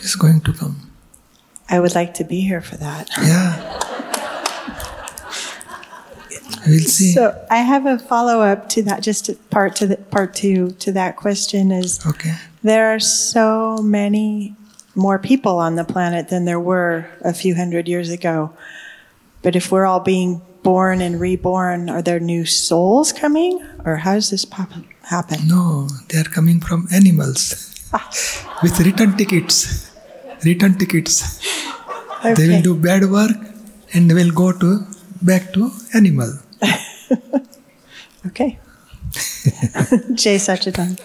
It's 0.00 0.16
going 0.16 0.42
to 0.42 0.52
come. 0.52 0.92
I 1.70 1.80
would 1.80 1.94
like 1.94 2.14
to 2.14 2.24
be 2.24 2.40
here 2.40 2.60
for 2.60 2.76
that. 2.76 3.08
Yeah. 3.22 3.80
We'll 6.66 6.80
see. 6.80 7.12
So 7.12 7.34
I 7.50 7.58
have 7.58 7.86
a 7.86 7.98
follow 7.98 8.40
up 8.42 8.68
to 8.70 8.82
that, 8.84 9.02
just 9.02 9.26
to- 9.26 9.34
part 9.50 9.76
to 9.76 9.86
the, 9.86 9.96
part 9.96 10.34
two 10.34 10.72
to 10.80 10.92
that 10.92 11.16
question 11.16 11.70
is 11.72 12.04
Okay. 12.06 12.34
there 12.62 12.94
are 12.94 13.00
so 13.00 13.78
many 13.82 14.54
more 14.94 15.18
people 15.18 15.58
on 15.58 15.76
the 15.76 15.84
planet 15.84 16.28
than 16.28 16.44
there 16.44 16.58
were 16.60 17.06
a 17.22 17.32
few 17.32 17.54
hundred 17.54 17.86
years 17.88 18.10
ago. 18.10 18.50
But 19.42 19.54
if 19.54 19.70
we're 19.70 19.86
all 19.86 20.00
being 20.00 20.40
born 20.64 21.00
and 21.00 21.20
reborn, 21.20 21.88
are 21.88 22.02
there 22.02 22.18
new 22.18 22.44
souls 22.44 23.12
coming, 23.12 23.64
or 23.84 23.96
how 23.96 24.14
does 24.14 24.30
this 24.30 24.44
pop- 24.44 24.72
happen? 25.02 25.46
No, 25.46 25.88
they 26.08 26.18
are 26.18 26.24
coming 26.24 26.60
from 26.60 26.88
animals 26.92 27.88
with 28.62 28.78
return 28.80 29.16
tickets. 29.16 29.90
Return 30.44 30.76
tickets. 30.78 31.38
They 32.22 32.48
will 32.48 32.62
do 32.62 32.74
bad 32.74 33.04
work 33.10 33.36
and 33.94 34.10
they 34.10 34.14
will 34.14 34.32
go 34.32 34.52
to 34.52 34.84
back 35.22 35.52
to 35.54 35.70
animal. 35.94 36.32
Okay. 38.26 38.58
Jay 40.14 40.36
Sachidan. 40.36 40.98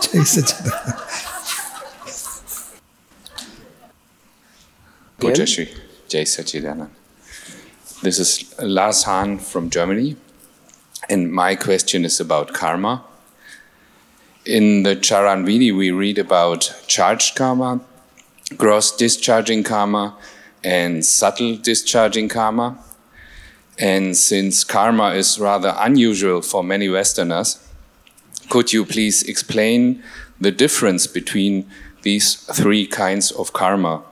Jai 0.00 0.24
Sachidanand. 0.24 1.10
Pujyashri, 5.18 5.68
Jai 6.08 6.22
Sachidanand. 6.22 6.90
This 8.02 8.18
is 8.18 8.54
Lars 8.58 9.02
Hahn 9.02 9.38
from 9.38 9.68
Germany, 9.68 10.16
and 11.10 11.30
my 11.30 11.54
question 11.54 12.04
is 12.04 12.18
about 12.20 12.54
karma. 12.54 13.04
In 14.46 14.84
the 14.84 14.96
Charanvidhi, 14.96 15.76
we 15.76 15.90
read 15.90 16.18
about 16.18 16.74
charged 16.86 17.36
karma, 17.36 17.80
gross 18.56 18.96
discharging 18.96 19.64
karma, 19.64 20.16
and 20.64 21.04
subtle 21.04 21.56
discharging 21.56 22.28
karma. 22.28 22.78
And 23.80 24.16
since 24.16 24.62
karma 24.62 25.14
is 25.14 25.38
rather 25.38 25.74
unusual 25.78 26.42
for 26.42 26.62
many 26.62 26.88
Westerners, 26.88 27.58
could 28.50 28.72
you 28.72 28.84
please 28.84 29.22
explain 29.22 30.02
the 30.40 30.50
difference 30.50 31.06
between 31.06 31.70
these 32.02 32.34
three 32.34 32.86
kinds 32.86 33.30
of 33.32 33.52
karma? 33.52 34.02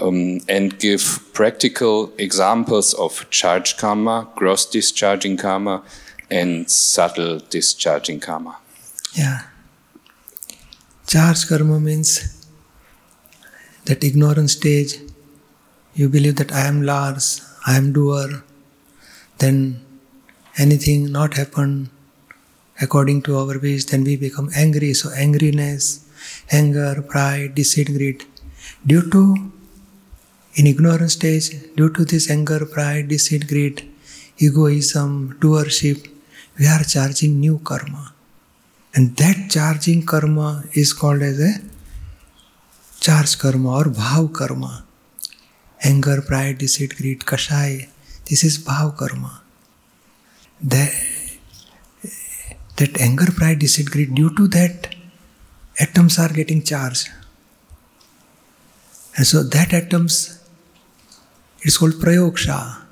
um, 0.00 0.40
and 0.48 0.78
give 0.78 1.20
practical 1.32 2.12
examples 2.18 2.94
of 2.94 3.28
charge 3.30 3.76
karma, 3.76 4.28
gross 4.36 4.66
discharging 4.66 5.36
karma, 5.36 5.82
and 6.30 6.70
subtle 6.70 7.38
discharging 7.50 8.20
karma. 8.20 8.56
Yeah. 9.14 9.42
Charge 11.06 11.48
karma 11.48 11.80
means 11.80 12.46
that 13.84 14.04
ignorant 14.04 14.50
stage. 14.50 14.98
You 15.94 16.08
believe 16.08 16.36
that 16.36 16.52
I 16.52 16.66
am 16.66 16.82
Lars, 16.82 17.40
I 17.66 17.76
am 17.76 17.92
doer. 17.92 18.44
Then 19.40 19.84
anything 20.56 21.10
not 21.10 21.34
happen 21.34 21.90
according 22.80 23.22
to 23.22 23.38
our 23.38 23.58
wish, 23.58 23.84
then 23.86 24.04
we 24.04 24.16
become 24.16 24.50
angry. 24.54 24.94
So 24.94 25.08
angriness, 25.10 26.04
anger, 26.50 27.02
pride, 27.02 27.54
deceit, 27.54 27.88
greed. 27.88 28.24
Due 28.86 29.10
to 29.10 29.52
in 30.54 30.66
ignorant 30.66 31.10
stage, 31.10 31.50
due 31.76 31.90
to 31.90 32.04
this 32.04 32.30
anger, 32.30 32.66
pride, 32.66 33.08
deceit, 33.08 33.46
greed, 33.48 33.88
egoism, 34.38 35.36
doership, 35.40 36.08
we 36.58 36.66
are 36.66 36.82
charging 36.82 37.38
new 37.38 37.58
karma. 37.58 38.12
And 38.94 39.16
that 39.16 39.50
charging 39.50 40.04
karma 40.04 40.64
is 40.74 40.92
called 40.92 41.22
as 41.22 41.40
a 41.40 41.52
charge 43.00 43.38
karma 43.38 43.70
or 43.76 43.84
bhav 43.84 44.32
karma. 44.34 44.84
Anger, 45.82 46.20
pride, 46.22 46.58
deceit, 46.58 46.96
greed, 46.96 47.20
kashai. 47.20 47.88
This 48.30 48.44
is 48.44 48.58
bhav 48.58 48.96
karma. 48.96 49.42
That, 50.62 50.92
that 52.76 53.00
anger, 53.00 53.26
pride, 53.32 53.58
deceit, 53.58 53.90
due 53.90 54.34
to 54.36 54.46
that, 54.48 54.94
atoms 55.80 56.18
are 56.20 56.28
getting 56.28 56.62
charged. 56.62 57.08
And 59.16 59.26
so 59.26 59.42
that 59.42 59.72
atoms, 59.72 60.38
it's 61.62 61.76
called 61.78 61.94
prayogsha. 61.94 62.82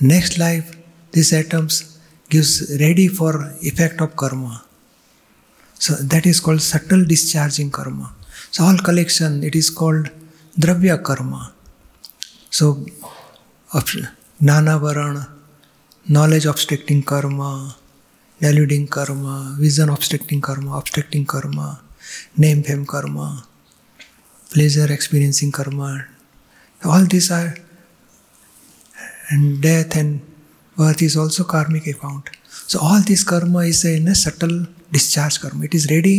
Next 0.00 0.36
life, 0.38 0.76
these 1.12 1.32
atoms 1.32 2.00
gives 2.28 2.76
ready 2.80 3.06
for 3.06 3.54
effect 3.60 4.00
of 4.00 4.16
karma. 4.16 4.64
So 5.78 5.94
that 5.94 6.26
is 6.26 6.40
called 6.40 6.60
subtle 6.60 7.04
discharging 7.04 7.70
karma. 7.70 8.12
So 8.50 8.64
all 8.64 8.76
collection, 8.78 9.44
it 9.44 9.54
is 9.54 9.70
called 9.70 10.10
dravya 10.58 11.02
karma. 11.02 11.52
So 12.50 12.84
of 13.72 13.84
नानावरण 14.40 15.18
knowledge 16.06 16.46
obstructing 16.46 17.00
karma 17.08 17.38
deluding 18.40 18.86
karma 18.92 19.22
vision 19.58 19.90
obstructing 19.90 20.42
karma 20.42 20.68
obstructing 20.78 21.24
karma 21.26 21.60
name 22.38 22.60
fame 22.62 22.82
karma 22.90 23.16
pleasure 24.50 24.92
experiencing 24.92 25.52
karma 25.52 25.80
all 26.80 27.06
this 27.06 27.30
are 27.32 27.46
and 29.32 29.60
death 29.62 29.96
and 29.96 30.18
birth 30.76 31.02
is 31.02 31.18
also 31.18 31.44
karmic 31.54 31.88
account 31.88 32.30
so 32.68 32.78
all 32.90 33.02
this 33.04 33.24
karma 33.32 33.60
is 33.62 33.86
a 33.86 33.96
in 33.96 34.10
a 34.10 34.18
subtle 34.24 34.56
discharge 34.92 35.36
karma 35.46 35.64
it 35.64 35.74
is 35.74 35.88
ready 35.88 36.18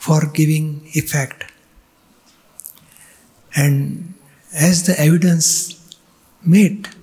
for 0.00 0.32
giving 0.36 0.96
effect 0.96 1.44
and 3.52 4.14
as 4.50 4.86
the 4.90 4.96
evidence 4.98 5.56
made 6.42 6.97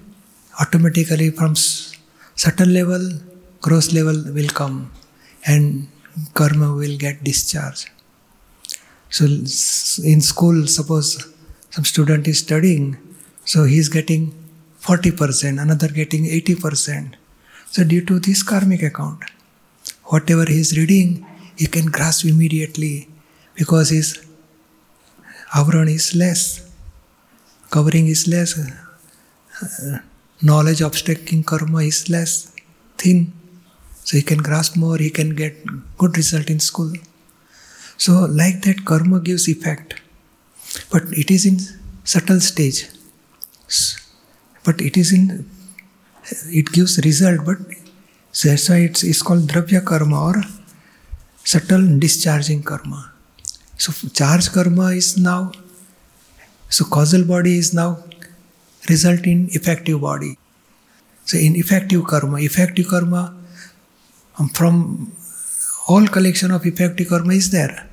automatically 0.60 1.30
from 1.32 1.56
certain 1.56 2.74
level, 2.74 3.04
gross 3.62 3.94
level 3.94 4.18
will 4.34 4.50
come 4.50 4.92
and 5.46 5.88
karma 6.34 6.74
will 6.74 6.98
get 6.98 7.24
discharged. 7.24 7.90
So 9.10 9.26
in 9.26 10.22
school, 10.22 10.68
suppose 10.68 11.34
some 11.70 11.86
student 11.86 12.28
is 12.28 12.40
studying, 12.40 12.98
so 13.46 13.64
he 13.66 13.78
is 13.78 13.90
getting 13.90 14.34
40%, 14.82 15.62
another 15.62 15.88
getting 15.88 16.26
80%. 16.26 17.16
So 17.68 17.84
due 17.84 18.04
to 18.06 18.20
this 18.20 18.44
karmic 18.44 18.84
account, 18.84 19.24
whatever 20.06 20.46
he 20.46 20.60
is 20.60 20.78
reading, 20.78 21.26
he 21.58 21.68
can 21.68 21.86
grasp 21.86 22.26
immediately 22.26 23.08
because 23.56 23.90
his 23.90 24.26
avran 25.54 25.90
is 25.90 26.16
less, 26.16 26.70
covering 27.70 28.08
is 28.08 28.28
less, 28.28 28.58
uh, 28.60 30.00
knowledge 30.42 30.82
obstructing 30.82 31.44
karma 31.44 31.80
is 31.80 32.10
less 32.10 32.54
thin. 32.98 33.34
So 34.04 34.18
he 34.18 34.24
can 34.24 34.40
grasp 34.40 34.76
more, 34.76 34.98
he 34.98 35.10
can 35.10 35.36
get 35.36 35.56
good 35.98 36.16
result 36.18 36.50
in 36.50 36.60
school. 36.60 36.94
So 37.98 38.26
like 38.26 38.62
that 38.64 38.86
karma 38.86 39.20
gives 39.20 39.48
effect. 39.48 39.96
But 40.92 41.04
it 41.12 41.32
is 41.32 41.46
in 41.46 41.60
subtle 42.04 42.40
stage. 42.40 42.88
But 44.64 44.82
it 44.82 44.98
is 44.98 45.14
in 45.14 45.50
it 46.48 46.72
gives 46.72 46.98
result, 47.06 47.46
but 47.46 47.58
so 48.32 48.50
that's 48.50 48.68
why 48.70 48.78
it's, 48.78 49.04
it's 49.04 49.22
called 49.22 49.48
dravya 49.48 49.86
karma 49.86 50.20
or 50.20 50.44
subtle 51.44 52.00
discharging 52.00 52.64
karma. 52.64 53.12
So 53.78 53.92
charge 54.10 54.52
karma 54.52 54.88
is 54.88 55.18
now 55.18 55.52
so 56.70 56.86
causal 56.86 57.24
body 57.24 57.58
is 57.58 57.74
now 57.74 58.04
result 58.90 59.26
in 59.26 59.48
effective 59.52 60.02
body. 60.02 60.38
So 61.26 61.38
in 61.38 61.56
effective 61.56 62.06
karma, 62.06 62.38
effective 62.40 62.88
karma 62.88 63.36
um, 64.38 64.50
from 64.50 65.12
all 65.88 66.06
collection 66.08 66.52
of 66.52 66.66
effective 66.66 67.10
karma 67.10 67.34
is 67.34 67.50
there. 67.52 67.88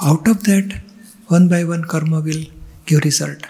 Out 0.00 0.26
of 0.26 0.42
that, 0.44 0.80
one 1.28 1.48
by 1.48 1.64
one 1.64 1.84
karma 1.84 2.20
will 2.20 2.44
give 2.86 3.04
result. 3.04 3.42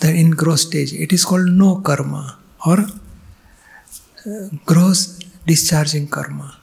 Then 0.00 0.14
in 0.16 0.30
gross 0.30 0.62
stage, 0.62 0.92
it 0.92 1.12
is 1.12 1.24
called 1.24 1.48
no 1.48 1.76
karma 1.76 2.38
or 2.64 2.78
uh, 2.80 4.48
gross 4.64 5.18
discharging 5.46 6.08
karma. 6.08 6.58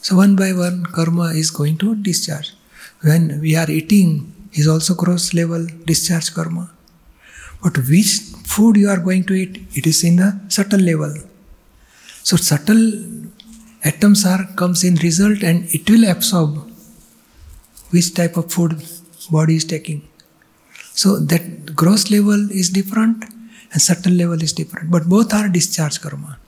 So 0.00 0.16
one 0.16 0.36
by 0.36 0.52
one 0.52 0.84
karma 0.86 1.34
is 1.34 1.50
going 1.50 1.78
to 1.78 1.94
discharge. 1.96 2.54
When 3.00 3.40
we 3.40 3.56
are 3.56 3.70
eating, 3.70 4.34
is 4.52 4.66
also 4.66 4.94
gross 4.94 5.34
level 5.34 5.66
discharge 5.84 6.32
karma. 6.32 6.70
But 7.62 7.76
which 7.88 8.20
food 8.46 8.76
you 8.76 8.88
are 8.88 8.98
going 8.98 9.24
to 9.24 9.34
eat, 9.34 9.66
it 9.74 9.86
is 9.86 10.04
in 10.04 10.18
a 10.20 10.40
subtle 10.48 10.80
level. 10.80 11.14
So 12.22 12.36
subtle 12.36 12.84
atoms 13.84 14.24
are 14.26 14.44
comes 14.56 14.84
in 14.84 14.96
result 14.96 15.42
and 15.42 15.72
it 15.74 15.88
will 15.90 16.08
absorb 16.08 16.70
which 17.90 18.14
type 18.14 18.36
of 18.36 18.52
food 18.52 18.82
body 19.30 19.56
is 19.56 19.64
taking. 19.64 20.06
So 20.92 21.18
that 21.18 21.74
gross 21.74 22.10
level 22.10 22.50
is 22.50 22.70
different 22.70 23.24
and 23.72 23.82
subtle 23.82 24.12
level 24.12 24.42
is 24.42 24.52
different, 24.52 24.90
but 24.90 25.08
both 25.08 25.32
are 25.32 25.48
discharge 25.48 26.00
karma. 26.00 26.38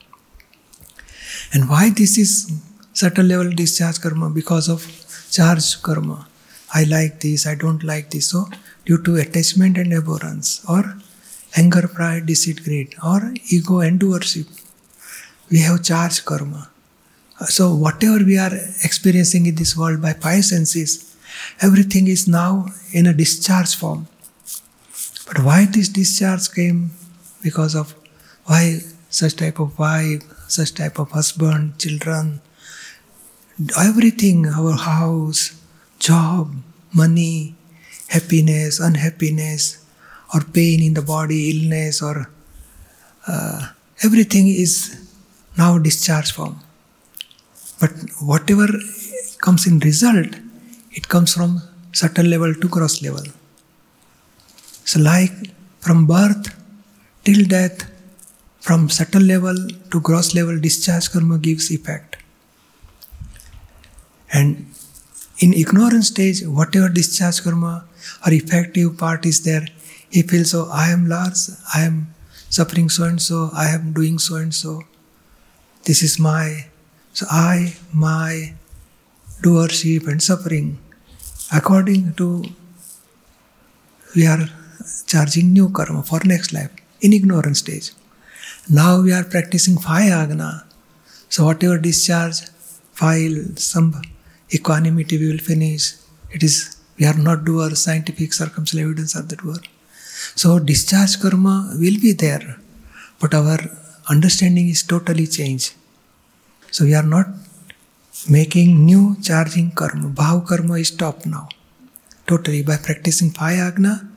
And 1.53 1.69
why 1.69 1.89
this 1.89 2.17
is 2.17 2.51
subtle 2.93 3.25
level 3.25 3.51
discharge 3.51 4.01
karma? 4.01 4.29
Because 4.29 4.69
of 4.69 4.85
charge 5.31 5.81
karma. 5.81 6.27
I 6.73 6.83
like 6.85 7.19
this, 7.19 7.45
I 7.47 7.55
don't 7.55 7.83
like 7.83 8.09
this. 8.11 8.29
So 8.29 8.49
due 8.91 9.01
to 9.03 9.15
attachment 9.15 9.77
and 9.77 9.93
abhorrence, 9.93 10.65
or 10.67 10.83
anger, 11.55 11.87
pride, 11.87 12.25
deceit, 12.25 12.61
greed, 12.65 12.93
or 13.01 13.33
ego 13.49 13.79
and 13.79 14.01
doership, 14.01 14.47
we 15.49 15.59
have 15.59 15.81
charged 15.81 16.25
karma. 16.25 16.69
So 17.57 17.73
whatever 17.73 18.19
we 18.31 18.37
are 18.37 18.53
experiencing 18.83 19.45
in 19.45 19.55
this 19.55 19.77
world 19.77 20.01
by 20.01 20.11
five 20.13 20.43
senses, 20.43 21.15
everything 21.61 22.07
is 22.07 22.27
now 22.27 22.65
in 22.91 23.07
a 23.07 23.13
discharge 23.13 23.75
form. 23.75 24.07
But 25.27 25.39
why 25.39 25.59
this 25.65 25.87
discharge 25.87 26.51
came? 26.53 26.91
Because 27.41 27.75
of 27.75 27.95
why 28.45 28.79
such 29.09 29.37
type 29.37 29.59
of 29.59 29.79
wife, 29.79 30.23
such 30.49 30.73
type 30.73 30.99
of 30.99 31.11
husband, 31.11 31.79
children, 31.79 32.41
everything, 33.79 34.47
our 34.47 34.73
house, 34.73 35.41
job, 35.99 36.55
money, 36.93 37.55
happiness, 38.15 38.79
unhappiness, 38.79 39.63
or 40.33 40.41
pain 40.41 40.81
in 40.81 40.93
the 40.93 41.01
body, 41.01 41.39
illness, 41.51 42.01
or 42.01 42.29
uh, 43.27 43.61
everything 44.03 44.47
is 44.47 44.73
now 45.57 45.77
discharge 45.77 46.31
form. 46.31 46.59
But 47.79 47.91
whatever 48.19 48.67
comes 49.39 49.65
in 49.67 49.79
result, 49.79 50.31
it 50.91 51.07
comes 51.07 51.33
from 51.33 51.61
subtle 51.93 52.25
level 52.25 52.53
to 52.53 52.67
gross 52.67 53.01
level. 53.01 53.23
So, 54.85 54.99
like 54.99 55.33
from 55.79 56.05
birth 56.05 56.55
till 57.23 57.45
death, 57.45 57.89
from 58.59 58.89
subtle 58.89 59.21
level 59.21 59.55
to 59.91 60.01
gross 60.01 60.35
level, 60.35 60.59
discharge 60.59 61.11
karma 61.11 61.37
gives 61.37 61.71
effect. 61.71 62.17
And 64.31 64.70
in 65.41 65.53
ignorance 65.53 66.07
stage, 66.07 66.43
whatever 66.45 66.87
discharge 66.87 67.43
karma 67.43 67.85
or 68.25 68.31
effective 68.31 68.97
part 68.97 69.25
is 69.25 69.43
there, 69.43 69.65
he 70.09 70.21
feels, 70.21 70.53
oh, 70.53 70.69
I 70.71 70.89
am 70.91 71.07
Lars, 71.07 71.59
I 71.73 71.81
am 71.81 72.13
suffering 72.49 72.89
so 72.89 73.05
and 73.05 73.21
so, 73.21 73.49
I 73.53 73.69
am 73.69 73.91
doing 73.91 74.19
so 74.19 74.35
and 74.35 74.53
so. 74.53 74.83
This 75.83 76.03
is 76.03 76.19
my, 76.19 76.65
so 77.13 77.25
I, 77.29 77.73
my 77.91 78.53
doership 79.41 80.07
and 80.07 80.21
suffering. 80.21 80.77
According 81.51 82.13
to, 82.15 82.43
we 84.15 84.27
are 84.27 84.47
charging 85.07 85.53
new 85.53 85.69
karma 85.69 86.03
for 86.03 86.19
next 86.23 86.53
life 86.53 86.71
in 87.01 87.13
ignorance 87.13 87.59
stage. 87.59 87.91
Now 88.69 89.01
we 89.01 89.11
are 89.11 89.23
practicing 89.23 89.77
five 89.77 90.11
agna. 90.11 90.65
So 91.29 91.45
whatever 91.45 91.77
discharge, 91.79 92.41
file, 92.93 93.55
some 93.55 94.01
equanimity 94.53 95.17
we 95.17 95.27
will 95.31 95.45
finish. 95.51 95.93
It 96.31 96.43
is 96.43 96.77
we 96.97 97.05
are 97.05 97.17
not 97.17 97.45
doer, 97.45 97.71
scientific 97.75 98.33
circumstantial 98.33 98.89
evidence 98.89 99.15
are 99.15 99.23
the 99.23 99.35
doer. 99.35 99.61
So 100.35 100.59
discharge 100.59 101.19
karma 101.19 101.73
will 101.79 101.99
be 101.99 102.13
there, 102.13 102.57
but 103.19 103.33
our 103.33 103.59
understanding 104.09 104.67
is 104.69 104.83
totally 104.83 105.27
changed. 105.27 105.73
So 106.69 106.85
we 106.85 106.93
are 106.93 107.09
not 107.15 107.27
making 108.29 108.85
new 108.85 109.17
charging 109.21 109.71
karma. 109.71 110.09
Bhav 110.09 110.47
karma 110.47 110.75
is 110.75 110.89
stopped 110.89 111.25
now. 111.25 111.49
Totally 112.27 112.61
by 112.61 112.77
practicing 112.77 113.31
five 113.31 113.59
agna, 113.59 114.07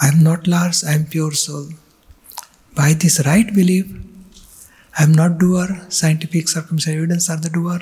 I 0.00 0.08
am 0.08 0.22
not 0.22 0.46
Lars, 0.46 0.84
I 0.84 0.92
am 0.94 1.06
pure 1.06 1.32
soul. 1.32 1.68
By 2.74 2.92
this 2.92 3.24
right 3.26 3.52
belief, 3.52 3.86
I 4.98 5.02
am 5.02 5.12
not 5.12 5.38
doer, 5.38 5.86
scientific 5.88 6.48
circumstantial 6.48 7.02
evidence 7.02 7.28
are 7.28 7.36
the 7.36 7.50
doer. 7.50 7.80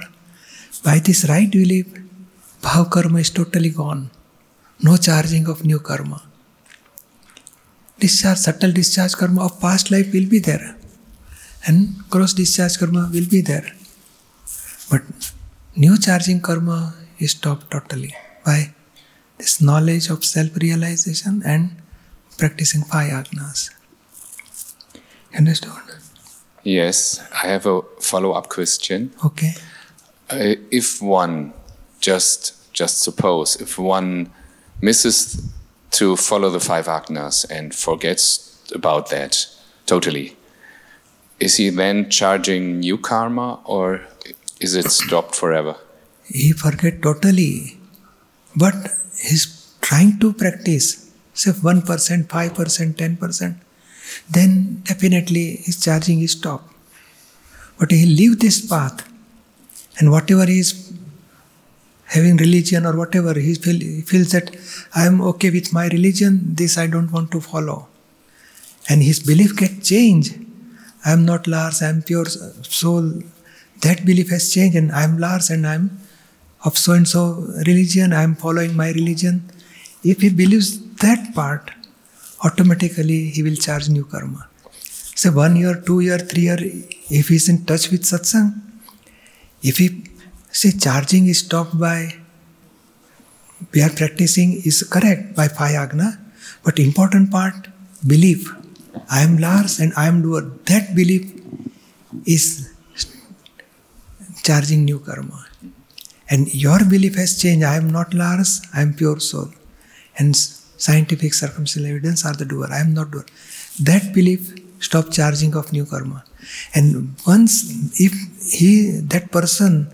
By 0.84 0.98
this 0.98 1.28
right 1.28 1.50
belief, 1.50 1.86
bhav 2.62 2.90
karma 2.90 3.18
is 3.18 3.30
totally 3.30 3.70
gone. 3.70 4.10
No 4.82 4.96
charging 4.96 5.46
of 5.48 5.64
new 5.64 5.78
karma. 5.78 6.22
Discharge, 7.98 8.38
subtle 8.38 8.72
discharge 8.72 9.14
karma 9.14 9.44
of 9.44 9.60
past 9.60 9.90
life 9.90 10.12
will 10.12 10.26
be 10.26 10.38
there. 10.38 10.76
And 11.66 12.08
gross 12.08 12.32
discharge 12.32 12.78
karma 12.78 13.10
will 13.12 13.28
be 13.28 13.42
there. 13.42 13.66
But 14.90 15.02
new 15.76 15.98
charging 15.98 16.40
karma 16.40 16.94
is 17.18 17.32
stopped 17.32 17.70
totally 17.70 18.14
by 18.44 18.72
this 19.36 19.60
knowledge 19.60 20.08
of 20.08 20.24
self 20.24 20.56
realization 20.56 21.42
and 21.44 21.76
practicing 22.38 22.84
five 22.84 23.12
agnas. 23.12 23.70
Understood? 25.36 25.82
Yes, 26.62 27.20
I 27.32 27.48
have 27.48 27.66
a 27.66 27.82
follow 28.00 28.32
up 28.32 28.48
question. 28.48 29.12
Okay. 29.24 29.54
Uh, 30.30 30.54
if 30.70 31.02
one 31.02 31.52
just 32.00 32.72
just 32.72 33.02
suppose 33.02 33.56
if 33.60 33.78
one 33.78 34.30
misses 34.80 35.42
to 35.90 36.16
follow 36.16 36.50
the 36.50 36.60
five 36.60 36.86
agnas 36.86 37.44
and 37.50 37.74
forgets 37.74 38.62
about 38.74 39.10
that 39.10 39.46
totally 39.86 40.36
is 41.40 41.56
he 41.56 41.68
then 41.70 42.08
charging 42.08 42.80
new 42.80 42.96
karma 42.96 43.58
or 43.64 44.00
is 44.60 44.74
it 44.76 44.90
stopped 44.90 45.34
forever 45.34 45.76
He 46.32 46.52
forget 46.52 47.02
totally, 47.02 47.78
but 48.56 48.74
he's 49.18 49.74
trying 49.80 50.18
to 50.20 50.32
practice. 50.32 51.10
Say 51.34 51.52
one 51.52 51.82
percent, 51.82 52.28
five 52.30 52.54
percent, 52.54 52.98
ten 52.98 53.16
percent, 53.16 53.56
then 54.30 54.82
definitely 54.84 55.56
his 55.66 55.82
charging 55.84 56.20
is 56.20 56.32
stopped. 56.32 56.72
But 57.78 57.90
he 57.90 58.06
leave 58.06 58.38
this 58.40 58.64
path, 58.66 59.09
and 60.00 60.10
whatever 60.10 60.46
he 60.46 60.58
is 60.58 60.92
having 62.06 62.36
religion 62.38 62.86
or 62.86 62.96
whatever, 62.96 63.34
he, 63.38 63.54
feel, 63.54 63.78
he 63.78 64.00
feels 64.00 64.32
that 64.32 64.50
I 64.94 65.06
am 65.06 65.20
okay 65.20 65.50
with 65.50 65.72
my 65.72 65.86
religion, 65.88 66.40
this 66.54 66.76
I 66.76 66.86
don't 66.88 67.12
want 67.12 67.30
to 67.32 67.40
follow. 67.40 67.86
And 68.88 69.02
his 69.02 69.20
belief 69.20 69.56
get 69.56 69.84
changed. 69.84 70.34
I 71.04 71.12
am 71.12 71.24
not 71.24 71.46
Lars, 71.46 71.82
I 71.82 71.88
am 71.90 72.02
pure 72.02 72.24
soul. 72.24 73.22
That 73.82 74.04
belief 74.04 74.30
has 74.30 74.52
changed, 74.52 74.76
and 74.76 74.90
I 74.90 75.04
am 75.04 75.18
Lars 75.18 75.50
and 75.50 75.66
I 75.66 75.74
am 75.74 76.00
of 76.64 76.76
so 76.76 76.92
and 76.92 77.06
so 77.06 77.46
religion, 77.66 78.12
I 78.12 78.22
am 78.22 78.34
following 78.34 78.76
my 78.76 78.90
religion. 78.90 79.50
If 80.02 80.20
he 80.20 80.30
believes 80.30 80.80
that 80.96 81.34
part, 81.34 81.70
automatically 82.44 83.26
he 83.26 83.42
will 83.42 83.54
charge 83.56 83.88
new 83.88 84.04
karma. 84.04 84.48
So 85.14 85.30
one 85.32 85.56
year, 85.56 85.80
two 85.86 86.00
year, 86.00 86.18
three 86.18 86.42
year, 86.42 86.58
if 86.60 87.28
he 87.28 87.36
is 87.36 87.48
in 87.48 87.64
touch 87.64 87.90
with 87.90 88.02
satsang, 88.02 88.69
if 89.62 89.78
he 89.78 90.04
say 90.50 90.72
charging 90.72 91.26
is 91.26 91.40
stopped 91.40 91.78
by 91.78 92.14
we 93.72 93.82
are 93.82 93.90
practicing 93.90 94.52
is 94.64 94.82
correct 94.82 95.34
by 95.36 95.46
five 95.48 95.74
agna, 95.74 96.18
but 96.64 96.78
important 96.78 97.30
part 97.30 97.68
belief. 98.06 98.52
I 99.10 99.20
am 99.20 99.36
Lars 99.36 99.78
and 99.78 99.92
I 99.96 100.06
am 100.06 100.22
doer. 100.22 100.42
That 100.64 100.94
belief 100.94 101.30
is 102.24 102.72
charging 104.42 104.84
new 104.84 104.98
karma. 104.98 105.46
And 106.28 106.52
your 106.54 106.78
belief 106.84 107.16
has 107.16 107.40
changed. 107.40 107.64
I 107.64 107.76
am 107.76 107.90
not 107.90 108.14
Lars, 108.14 108.62
I 108.74 108.82
am 108.82 108.94
pure 108.94 109.20
soul. 109.20 109.48
And 110.18 110.36
scientific 110.36 111.34
circumstantial 111.34 111.90
evidence 111.90 112.24
are 112.24 112.34
the 112.34 112.44
doer. 112.44 112.68
I 112.70 112.80
am 112.80 112.94
not 112.94 113.10
doer. 113.10 113.26
That 113.80 114.12
belief 114.14 114.54
stop 114.80 115.10
charging 115.10 115.54
of 115.54 115.72
new 115.72 115.84
karma. 115.84 116.24
And 116.74 117.14
once 117.26 117.54
if 118.00 118.12
he 118.52 118.90
that 119.12 119.30
person 119.30 119.88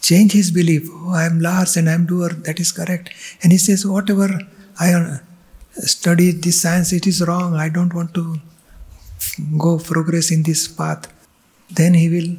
change 0.00 0.32
his 0.32 0.50
belief, 0.50 0.88
oh 0.92 1.12
I 1.12 1.24
am 1.24 1.40
Lars 1.40 1.76
and 1.76 1.88
I 1.88 1.92
am 1.92 2.06
doer, 2.06 2.30
that 2.46 2.60
is 2.60 2.72
correct. 2.72 3.10
And 3.42 3.52
he 3.52 3.58
says, 3.58 3.84
whatever 3.84 4.28
I 4.78 5.20
studied 5.72 6.42
this 6.42 6.60
science, 6.62 6.92
it 6.92 7.06
is 7.06 7.26
wrong. 7.26 7.54
I 7.54 7.68
don't 7.68 7.94
want 7.94 8.14
to 8.14 8.40
go 9.58 9.78
progress 9.78 10.30
in 10.30 10.42
this 10.42 10.68
path. 10.68 11.12
Then 11.70 11.94
he 11.94 12.08
will 12.08 12.36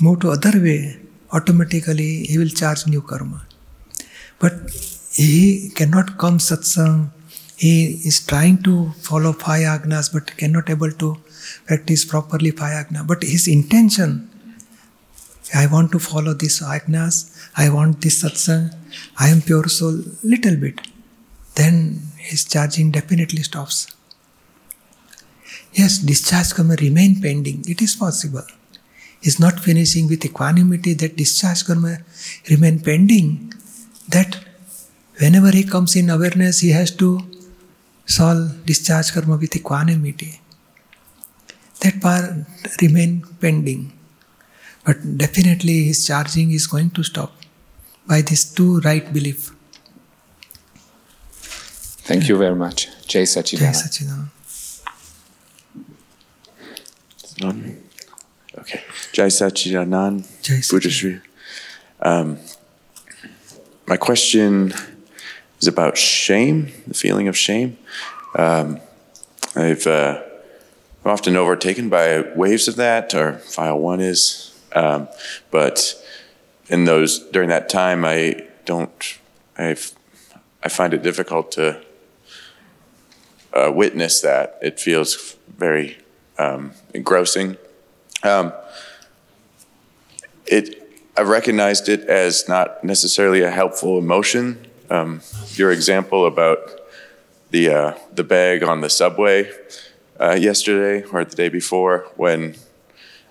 move 0.00 0.20
to 0.20 0.30
other 0.30 0.60
way. 0.60 0.98
Automatically 1.32 2.24
he 2.24 2.38
will 2.38 2.48
charge 2.48 2.86
new 2.86 3.02
karma. 3.02 3.46
But 4.38 4.54
he 5.12 5.70
cannot 5.74 6.18
come 6.18 6.38
satsang. 6.38 7.10
He 7.56 8.00
is 8.04 8.24
trying 8.24 8.62
to 8.64 8.90
follow 9.00 9.32
five 9.32 9.62
agnas 9.62 10.12
but 10.12 10.36
cannot 10.36 10.68
able 10.68 10.92
to 10.92 11.16
practice 11.66 12.04
properly 12.04 12.50
five 12.50 12.72
agna. 12.72 13.02
But 13.02 13.22
his 13.22 13.48
intention, 13.48 14.30
I 15.54 15.66
want 15.66 15.90
to 15.92 15.98
follow 15.98 16.34
this 16.34 16.60
agnas, 16.60 17.16
I 17.56 17.70
want 17.70 18.02
this 18.02 18.22
satsang, 18.22 18.74
I 19.18 19.28
am 19.28 19.40
pure 19.40 19.68
soul, 19.68 20.02
little 20.22 20.56
bit. 20.56 20.80
Then 21.54 22.02
his 22.18 22.44
charging 22.44 22.90
definitely 22.90 23.42
stops. 23.42 23.86
Yes, 25.72 25.98
discharge 25.98 26.52
karma 26.54 26.76
remain 26.80 27.20
pending. 27.20 27.64
It 27.66 27.80
is 27.80 27.96
possible. 27.96 28.44
Is 29.22 29.40
not 29.40 29.60
finishing 29.60 30.08
with 30.08 30.24
equanimity 30.24 30.92
that 30.94 31.16
discharge 31.16 31.64
karma 31.64 31.98
remain 32.50 32.80
pending. 32.80 33.52
That 34.08 34.38
whenever 35.18 35.50
he 35.50 35.64
comes 35.64 35.96
in 35.96 36.10
awareness, 36.10 36.60
he 36.60 36.70
has 36.70 36.90
to 36.96 37.20
soul 38.08 38.48
discharge 38.66 39.10
कर 39.10 39.24
भी 39.36 39.46
थी 39.54 39.58
quantity 40.00 40.26
that 41.82 42.00
part 42.02 42.22
remain 42.82 43.18
pending 43.40 43.84
but 44.88 45.02
definitely 45.22 45.78
his 45.84 46.06
charging 46.06 46.54
is 46.54 46.68
going 46.70 46.90
to 46.96 47.02
stop 47.02 47.40
by 48.08 48.22
this 48.22 48.54
to 48.56 48.78
right 48.78 49.10
belief 49.12 49.50
thank 52.10 52.30
you 52.30 52.38
very 52.38 52.54
much 52.54 52.88
Jai 53.10 53.26
Satchit 53.26 53.60
Jai 53.60 53.72
सचिद 53.72 54.24
Jai 59.12 59.28
Satchidananda, 59.28 60.70
Buddha 60.70 61.22
Um, 62.00 62.38
my 63.88 63.96
question. 63.96 64.74
Is 65.60 65.68
about 65.68 65.96
shame, 65.96 66.72
the 66.86 66.94
feeling 66.94 67.28
of 67.28 67.36
shame. 67.36 67.78
Um, 68.34 68.80
I've 69.54 69.86
uh, 69.86 70.22
often 71.04 71.36
overtaken 71.36 71.88
by 71.88 72.20
waves 72.34 72.68
of 72.68 72.76
that, 72.76 73.14
or 73.14 73.34
file 73.38 73.78
one 73.78 74.00
is. 74.00 74.52
Um, 74.74 75.08
but 75.50 75.94
in 76.68 76.84
those 76.84 77.18
during 77.30 77.48
that 77.48 77.68
time, 77.68 78.04
I 78.04 78.46
don't. 78.64 79.18
I 79.56 79.76
I 80.62 80.68
find 80.68 80.92
it 80.92 81.02
difficult 81.02 81.52
to 81.52 81.80
uh, 83.52 83.72
witness 83.72 84.20
that. 84.20 84.58
It 84.60 84.78
feels 84.78 85.36
very 85.56 85.98
um, 86.38 86.72
engrossing. 86.92 87.56
Um, 88.22 88.52
it 90.46 90.82
I 91.16 91.22
recognized 91.22 91.88
it 91.88 92.02
as 92.02 92.46
not 92.46 92.84
necessarily 92.84 93.40
a 93.40 93.50
helpful 93.50 93.98
emotion. 93.98 94.65
Um, 94.90 95.20
your 95.54 95.72
example 95.72 96.26
about 96.26 96.58
the 97.50 97.70
uh, 97.70 97.94
the 98.12 98.24
bag 98.24 98.62
on 98.62 98.80
the 98.80 98.90
subway 98.90 99.50
uh, 100.20 100.36
yesterday 100.38 101.06
or 101.08 101.24
the 101.24 101.36
day 101.36 101.48
before, 101.48 102.06
when 102.16 102.56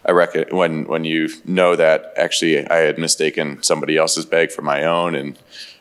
I 0.06 0.12
reckon 0.12 0.56
when 0.56 0.86
when 0.86 1.04
you 1.06 1.30
know 1.46 1.76
that 1.76 2.14
actually 2.18 2.68
I 2.68 2.78
had 2.78 2.98
mistaken 2.98 3.64
somebody 3.64 3.98
else's 3.98 4.26
bag 4.26 4.52
for 4.52 4.62
my 4.62 4.84
own, 4.84 5.16
and 5.16 5.38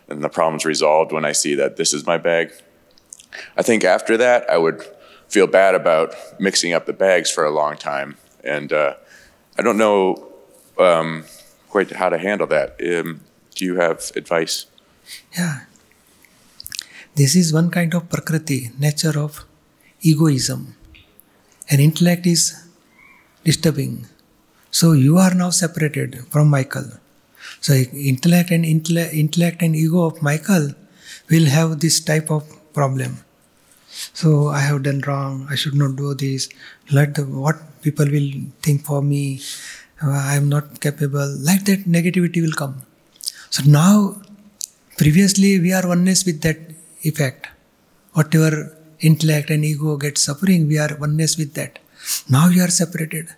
and 0.09 0.23
the 0.23 0.29
problem's 0.29 0.65
resolved 0.65 1.13
when 1.13 1.25
I 1.25 1.33
see 1.33 1.55
that 1.55 1.77
this 1.77 1.93
is 1.93 2.07
my 2.07 2.19
bag. 2.19 2.53
I 3.57 3.63
think 3.63 3.85
after 3.85 4.17
that 4.17 4.49
I 4.49 4.59
would 4.59 4.85
feel 5.29 5.47
bad 5.47 5.75
about 5.75 6.15
mixing 6.39 6.73
up 6.73 6.87
the 6.87 6.93
bags 6.93 7.31
for 7.31 7.45
a 7.45 7.51
long 7.51 7.77
time, 7.77 8.17
and 8.43 8.73
uh, 8.73 8.95
I 9.59 9.63
don't 9.63 9.79
know 9.79 10.33
um, 10.79 11.25
quite 11.69 11.91
how 11.91 12.09
to 12.09 12.19
handle 12.19 12.47
that. 12.49 12.81
Um, 12.81 13.21
do 13.55 13.65
you 13.65 13.77
have 13.77 14.11
advice? 14.17 14.67
Yeah. 15.37 15.61
This 17.15 17.37
is 17.37 17.53
one 17.53 17.71
kind 17.71 17.95
of 17.95 18.09
prakriti, 18.11 18.71
nature 18.79 19.19
of 19.19 19.45
egoism. 20.01 20.75
And 21.71 21.81
intellect 21.81 22.27
is 22.27 22.43
disturbing. 23.45 24.07
So 24.71 24.93
you 24.93 25.19
are 25.19 25.35
now 25.35 25.51
separated 25.51 26.27
from 26.31 26.49
Michael. 26.51 26.91
So 27.61 27.75
intellect 27.75 28.51
and 28.51 28.65
intellect, 28.65 29.15
intellect 29.15 29.63
and 29.63 29.77
ego 29.77 30.05
of 30.07 30.23
Michael 30.23 30.73
will 31.31 31.47
have 31.47 31.81
this 31.81 32.01
type 32.01 32.31
of 32.31 32.43
problem. 32.73 33.19
So 34.13 34.49
I 34.49 34.61
have 34.61 34.83
done 34.83 35.03
wrong. 35.07 35.47
I 35.49 35.55
should 35.55 35.75
not 35.75 35.97
do 35.97 36.15
this. 36.15 36.49
Let 36.91 37.15
the, 37.15 37.23
what 37.25 37.57
people 37.83 38.07
will 38.07 38.31
think 38.63 38.85
for 38.85 39.03
me. 39.03 39.41
Uh, 40.03 40.11
I 40.11 40.35
am 40.35 40.49
not 40.49 40.81
capable. 40.81 41.37
Like 41.39 41.65
that, 41.67 41.85
negativity 41.85 42.43
will 42.43 42.53
come. 42.53 42.83
So 43.51 43.63
now, 43.65 44.21
previously 44.97 45.59
we 45.61 45.73
are 45.73 45.87
oneness 45.87 46.25
with 46.25 46.41
that 46.43 46.59
effect. 47.03 47.49
Whatever 48.13 48.77
intellect 49.01 49.51
and 49.51 49.65
ego 49.65 49.97
get 49.97 50.19
suffering, 50.19 50.69
we 50.69 50.79
are 50.79 50.97
oneness 50.99 51.37
with 51.37 51.55
that. 51.55 51.79
Now 52.29 52.49
you 52.49 52.63
are 52.63 52.69
separated. 52.69 53.29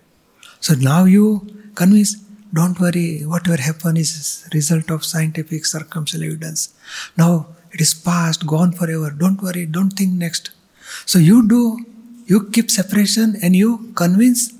So 0.60 0.74
now 0.74 1.04
you 1.04 1.46
convince, 1.74 2.14
don't 2.52 2.78
worry, 2.78 3.20
whatever 3.20 3.60
happened 3.60 3.98
is 3.98 4.48
result 4.52 4.90
of 4.90 5.04
scientific 5.04 5.66
circumstantial 5.66 6.28
evidence. 6.28 6.74
Now 7.16 7.48
it 7.72 7.80
is 7.80 7.94
past, 7.94 8.46
gone 8.46 8.72
forever. 8.72 9.10
Don't 9.10 9.42
worry, 9.42 9.66
don't 9.66 9.90
think 9.90 10.12
next. 10.12 10.50
So 11.04 11.18
you 11.18 11.48
do, 11.48 11.84
you 12.26 12.50
keep 12.50 12.70
separation 12.70 13.36
and 13.42 13.54
you 13.56 13.92
convince 13.94 14.52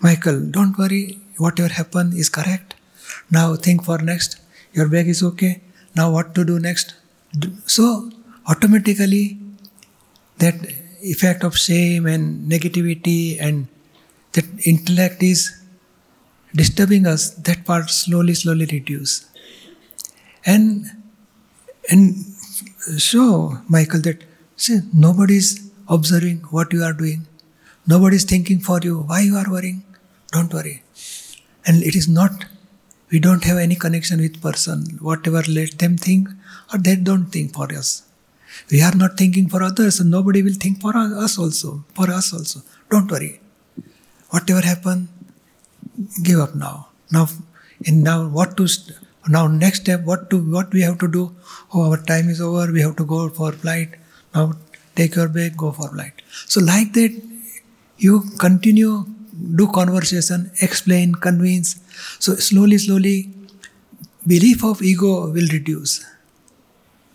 Michael, 0.00 0.40
don't 0.40 0.78
worry, 0.78 1.18
whatever 1.38 1.68
happened 1.68 2.14
is 2.14 2.28
correct. 2.28 2.74
Now 3.30 3.56
think 3.56 3.84
for 3.84 3.98
next. 3.98 4.40
Your 4.72 4.88
bag 4.88 5.08
is 5.08 5.22
okay. 5.22 5.60
Now 5.98 6.10
what 6.10 6.34
to 6.36 6.44
do 6.44 6.58
next? 6.58 6.94
So 7.66 8.10
automatically 8.46 9.38
that 10.38 10.54
effect 11.02 11.44
of 11.44 11.56
shame 11.56 12.06
and 12.06 12.50
negativity 12.50 13.36
and 13.40 13.66
that 14.32 14.44
intellect 14.64 15.22
is 15.22 15.40
disturbing 16.54 17.06
us, 17.06 17.30
that 17.48 17.64
part 17.64 17.90
slowly, 17.90 18.34
slowly 18.34 18.66
reduce. 18.66 19.26
And 20.44 20.86
and 21.90 22.14
show 22.98 23.58
Michael 23.68 24.00
that 24.02 24.22
see 24.56 24.80
nobody 24.92 25.36
is 25.36 25.70
observing 25.88 26.38
what 26.50 26.72
you 26.72 26.84
are 26.84 26.92
doing. 26.92 27.26
Nobody 27.86 28.16
is 28.16 28.24
thinking 28.24 28.60
for 28.60 28.78
you. 28.82 29.00
Why 29.00 29.20
you 29.20 29.36
are 29.36 29.50
worrying? 29.50 29.82
Don't 30.32 30.52
worry. 30.52 30.82
And 31.66 31.82
it 31.82 31.96
is 31.96 32.08
not 32.08 32.44
we 33.10 33.18
don't 33.18 33.44
have 33.44 33.58
any 33.58 33.74
connection 33.74 34.20
with 34.20 34.40
person. 34.42 34.98
Whatever 35.00 35.42
let 35.48 35.78
them 35.78 35.96
think 35.96 36.28
or 36.72 36.78
they 36.78 36.96
don't 36.96 37.26
think 37.26 37.54
for 37.54 37.72
us. 37.72 38.02
We 38.70 38.82
are 38.82 38.94
not 38.94 39.16
thinking 39.16 39.48
for 39.48 39.62
others, 39.62 40.00
and 40.00 40.10
nobody 40.10 40.42
will 40.42 40.54
think 40.54 40.80
for 40.80 40.96
us 40.96 41.38
also. 41.38 41.84
For 41.94 42.10
us 42.10 42.32
also. 42.32 42.62
Don't 42.90 43.10
worry. 43.10 43.40
Whatever 44.30 44.60
happen, 44.60 45.08
give 46.22 46.40
up 46.40 46.54
now. 46.54 46.88
Now, 47.12 47.28
in 47.84 48.02
now 48.02 48.28
what 48.28 48.56
to 48.56 48.66
now 49.28 49.46
next 49.46 49.82
step? 49.82 50.02
What 50.04 50.28
to 50.30 50.38
what 50.38 50.72
we 50.72 50.82
have 50.82 50.98
to 50.98 51.08
do? 51.08 51.34
Oh, 51.72 51.90
our 51.90 51.98
time 51.98 52.28
is 52.28 52.40
over. 52.40 52.70
We 52.72 52.80
have 52.80 52.96
to 52.96 53.04
go 53.04 53.28
for 53.28 53.52
flight. 53.52 53.96
Now 54.34 54.52
take 54.96 55.14
your 55.14 55.28
bag, 55.28 55.56
go 55.56 55.70
for 55.72 55.88
flight. 55.88 56.12
So 56.46 56.60
like 56.60 56.92
that, 56.94 57.22
you 57.98 58.22
continue 58.38 59.06
do 59.56 59.66
conversation, 59.68 60.50
explain, 60.60 61.14
convince. 61.14 61.76
So 62.18 62.34
slowly, 62.36 62.78
slowly, 62.78 63.30
belief 64.26 64.64
of 64.64 64.82
ego 64.82 65.30
will 65.30 65.48
reduce, 65.52 66.04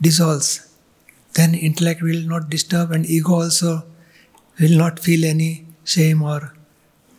dissolves 0.02 0.70
then 1.36 1.56
intellect 1.56 2.02
will 2.02 2.22
not 2.34 2.50
disturb 2.50 2.92
and 2.92 3.06
ego 3.08 3.34
also 3.42 3.84
will 4.60 4.78
not 4.78 5.00
feel 5.00 5.26
any 5.26 5.66
shame 5.84 6.22
or 6.22 6.54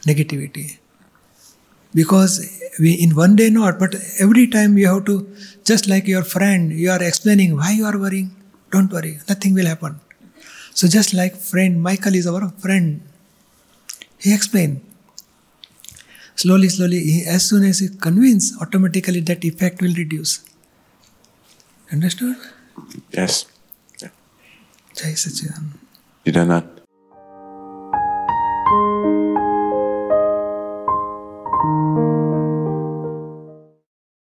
negativity 0.07 0.79
because 1.95 2.33
we 2.81 2.93
in 3.05 3.15
one 3.15 3.37
day 3.37 3.49
not 3.51 3.79
but 3.79 3.95
every 4.19 4.47
time 4.55 4.77
you 4.79 4.87
have 4.93 5.05
to 5.05 5.17
just 5.65 5.89
like 5.89 6.07
your 6.07 6.23
friend 6.35 6.73
you 6.73 6.91
are 6.91 7.03
explaining 7.11 7.57
why 7.57 7.71
you 7.73 7.85
are 7.91 7.99
worrying 8.05 8.31
don't 8.73 8.93
worry 8.99 9.15
nothing 9.33 9.55
will 9.61 9.71
happen 9.75 10.01
So 10.81 10.89
just 10.95 11.11
like 11.19 11.35
friend, 11.51 11.75
Michael 11.87 12.17
is 12.19 12.27
our 12.31 12.47
friend. 12.63 12.87
He 14.19 14.33
explained. 14.35 14.81
Slowly, 16.37 16.69
slowly, 16.69 17.01
he, 17.01 17.25
as 17.27 17.49
soon 17.49 17.65
as 17.65 17.79
he 17.79 17.89
convince, 17.89 18.61
automatically 18.61 19.21
that 19.21 19.45
effect 19.45 19.81
will 19.81 19.95
reduce. 19.95 20.45
Understood? 21.93 22.37
Yes. 23.13 23.47
Jai 24.97 25.15
Sachidanand. 25.15 26.84